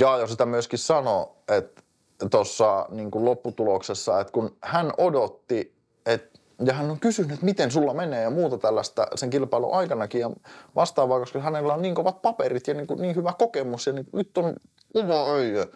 Jaajo 0.00 0.26
sitä 0.26 0.46
myöskin 0.46 0.78
sanoi, 0.78 1.26
että 1.48 1.82
tuossa 2.30 2.86
niin 2.90 3.10
lopputuloksessa, 3.14 4.20
että 4.20 4.32
kun 4.32 4.56
hän 4.60 4.92
odotti, 4.98 5.74
että 6.06 6.38
ja 6.64 6.72
hän 6.72 6.90
on 6.90 7.00
kysynyt, 7.00 7.32
että 7.32 7.44
miten 7.44 7.70
sulla 7.70 7.94
menee 7.94 8.22
ja 8.22 8.30
muuta 8.30 8.58
tällaista 8.58 9.06
sen 9.14 9.30
kilpailun 9.30 9.74
aikanakin 9.74 10.20
ja 10.20 10.30
vastaavaa, 10.74 11.18
koska 11.18 11.40
hänellä 11.40 11.74
on 11.74 11.82
niin 11.82 11.94
kovat 11.94 12.22
paperit 12.22 12.66
ja 12.66 12.74
niin, 12.74 12.86
kuin, 12.86 13.02
niin 13.02 13.16
hyvä 13.16 13.32
kokemus 13.38 13.86
ja 13.86 13.92
niin, 13.92 14.06
nyt 14.12 14.38
on 14.38 14.56
kuva 14.92 15.32
öijö. 15.32 15.66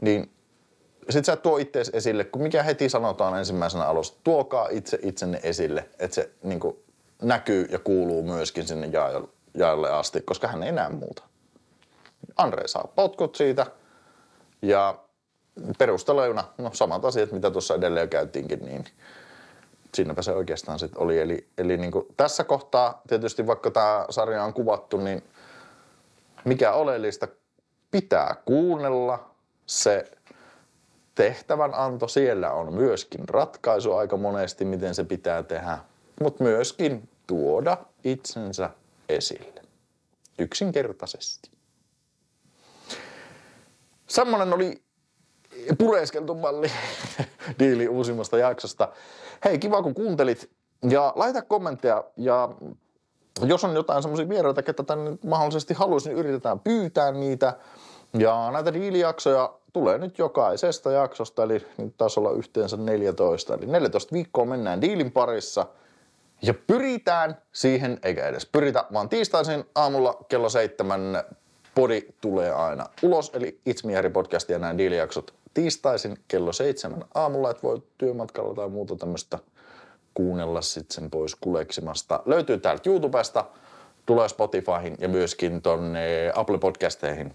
Niin 0.00 0.30
sit 1.10 1.24
sä 1.24 1.36
tuo 1.36 1.58
itse 1.58 1.82
esille, 1.92 2.24
kun 2.24 2.42
mikä 2.42 2.62
heti 2.62 2.88
sanotaan 2.88 3.38
ensimmäisenä 3.38 3.84
alussa, 3.84 4.14
tuokaa 4.24 4.68
itse 4.70 4.98
itsenne 5.02 5.40
esille, 5.42 5.88
että 5.98 6.14
se 6.14 6.30
niin 6.42 6.60
kuin, 6.60 6.76
näkyy 7.22 7.66
ja 7.70 7.78
kuuluu 7.78 8.22
myöskin 8.22 8.66
sinne 8.66 8.86
jaajalle 8.86 9.90
asti, 9.90 10.20
koska 10.20 10.48
hän 10.48 10.62
ei 10.62 10.72
näe 10.72 10.88
muuta. 10.88 11.22
Andre 12.36 12.68
saa 12.68 12.92
potkut 12.94 13.34
siitä 13.34 13.66
ja 14.62 14.98
perustelujuna, 15.78 16.44
no 16.58 16.70
samat 16.72 17.04
asiat, 17.04 17.32
mitä 17.32 17.50
tuossa 17.50 17.74
edelleen 17.74 18.08
käytiinkin, 18.08 18.58
niin 18.58 18.84
siinäpä 19.94 20.22
se 20.22 20.32
oikeastaan 20.32 20.78
sitten 20.78 21.02
oli. 21.02 21.20
Eli, 21.20 21.48
eli 21.58 21.76
niin 21.76 21.92
kuin 21.92 22.06
tässä 22.16 22.44
kohtaa 22.44 23.02
tietysti 23.08 23.46
vaikka 23.46 23.70
tämä 23.70 24.06
sarja 24.10 24.44
on 24.44 24.54
kuvattu, 24.54 24.96
niin 24.96 25.22
mikä 26.44 26.72
oleellista, 26.72 27.28
pitää 27.90 28.36
kuunnella 28.44 29.30
se 29.66 30.10
tehtävän 31.14 31.74
anto. 31.74 32.08
Siellä 32.08 32.52
on 32.52 32.74
myöskin 32.74 33.28
ratkaisu 33.28 33.92
aika 33.92 34.16
monesti, 34.16 34.64
miten 34.64 34.94
se 34.94 35.04
pitää 35.04 35.42
tehdä, 35.42 35.78
mutta 36.20 36.44
myöskin 36.44 37.08
tuoda 37.26 37.76
itsensä 38.04 38.70
esille. 39.08 39.62
Yksinkertaisesti. 40.38 41.50
Semmoinen 44.06 44.52
oli 44.52 44.82
pureeskeltu 45.78 46.34
malli 46.34 46.70
diili 47.58 47.88
uusimmasta 47.88 48.38
jaksosta. 48.38 48.88
Hei, 49.44 49.58
kiva 49.58 49.82
kun 49.82 49.94
kuuntelit 49.94 50.50
ja 50.88 51.12
laita 51.16 51.42
kommentteja 51.42 52.04
ja 52.16 52.48
jos 53.42 53.64
on 53.64 53.74
jotain 53.74 54.02
semmoisia 54.02 54.28
vieraita, 54.28 54.62
ketä 54.62 54.82
tänne 54.82 55.18
mahdollisesti 55.26 55.74
haluaisin, 55.74 56.10
niin 56.10 56.18
yritetään 56.18 56.60
pyytää 56.60 57.12
niitä. 57.12 57.56
Ja 58.18 58.50
näitä 58.52 58.72
diilijaksoja 58.74 59.54
tulee 59.72 59.98
nyt 59.98 60.18
jokaisesta 60.18 60.92
jaksosta, 60.92 61.42
eli 61.42 61.66
nyt 61.78 61.96
taisi 61.96 62.20
olla 62.20 62.30
yhteensä 62.30 62.76
14. 62.76 63.54
Eli 63.54 63.66
14 63.66 64.12
viikkoa 64.12 64.44
mennään 64.44 64.80
diilin 64.80 65.12
parissa– 65.12 65.66
ja 66.42 66.54
pyritään 66.54 67.38
siihen, 67.52 67.98
eikä 68.02 68.26
edes 68.26 68.46
pyritä, 68.46 68.84
vaan 68.92 69.08
tiistaisin 69.08 69.64
aamulla 69.74 70.24
kello 70.28 70.48
seitsemän 70.48 71.22
podi 71.74 72.02
tulee 72.20 72.52
aina 72.52 72.86
ulos, 73.02 73.30
eli 73.34 73.60
It's 73.68 73.86
Me 73.86 73.94
Harry 73.94 74.10
Podcast 74.10 74.48
ja 74.48 74.58
nämä 74.58 74.78
diilijaksot 74.78 75.34
tiistaisin 75.54 76.18
kello 76.28 76.52
seitsemän 76.52 77.04
aamulla, 77.14 77.50
että 77.50 77.62
voi 77.62 77.82
työmatkalla 77.98 78.54
tai 78.54 78.68
muuta 78.68 78.96
tämmöistä 78.96 79.38
kuunnella 80.14 80.62
sitten 80.62 80.94
sen 80.94 81.10
pois 81.10 81.34
kuleksimasta. 81.34 82.22
Löytyy 82.26 82.58
täältä 82.58 82.90
YouTubesta, 82.90 83.44
tulee 84.06 84.28
Spotifyhin 84.28 84.96
ja 84.98 85.08
myöskin 85.08 85.62
tonne 85.62 86.32
Apple 86.34 86.58
Podcasteihin, 86.58 87.34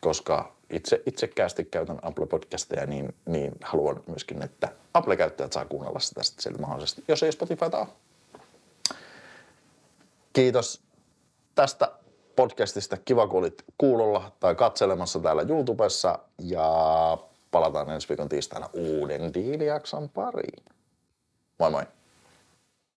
koska 0.00 0.52
itse 0.70 1.02
itsekkäästi 1.06 1.64
käytän 1.64 1.98
Apple 2.02 2.26
Podcasteja, 2.26 2.86
niin, 2.86 3.14
niin 3.26 3.52
haluan 3.62 4.02
myöskin, 4.06 4.42
että 4.42 4.68
Apple-käyttäjät 4.94 5.52
saa 5.52 5.64
kuunnella 5.64 6.00
sitä 6.00 6.22
sitten 6.22 6.42
sieltä 6.42 6.60
mahdollisesti, 6.60 7.04
jos 7.08 7.22
ei 7.22 7.32
Spotifyta 7.32 7.78
ole. 7.78 7.86
Kiitos 10.32 10.82
tästä 11.54 11.92
podcastista. 12.36 12.96
Kiva, 12.96 13.28
kun 13.28 13.38
olit 13.38 13.64
kuulolla 13.78 14.32
tai 14.40 14.54
katselemassa 14.54 15.18
täällä 15.18 15.42
YouTubessa. 15.48 16.18
Ja 16.38 17.18
palataan 17.54 17.90
ensi 17.90 18.08
viikon 18.08 18.28
tiistaina 18.28 18.68
uuden 18.72 19.34
diilijakson 19.34 20.08
pariin. 20.08 20.64
Moi 21.58 21.70
moi! 21.70 21.86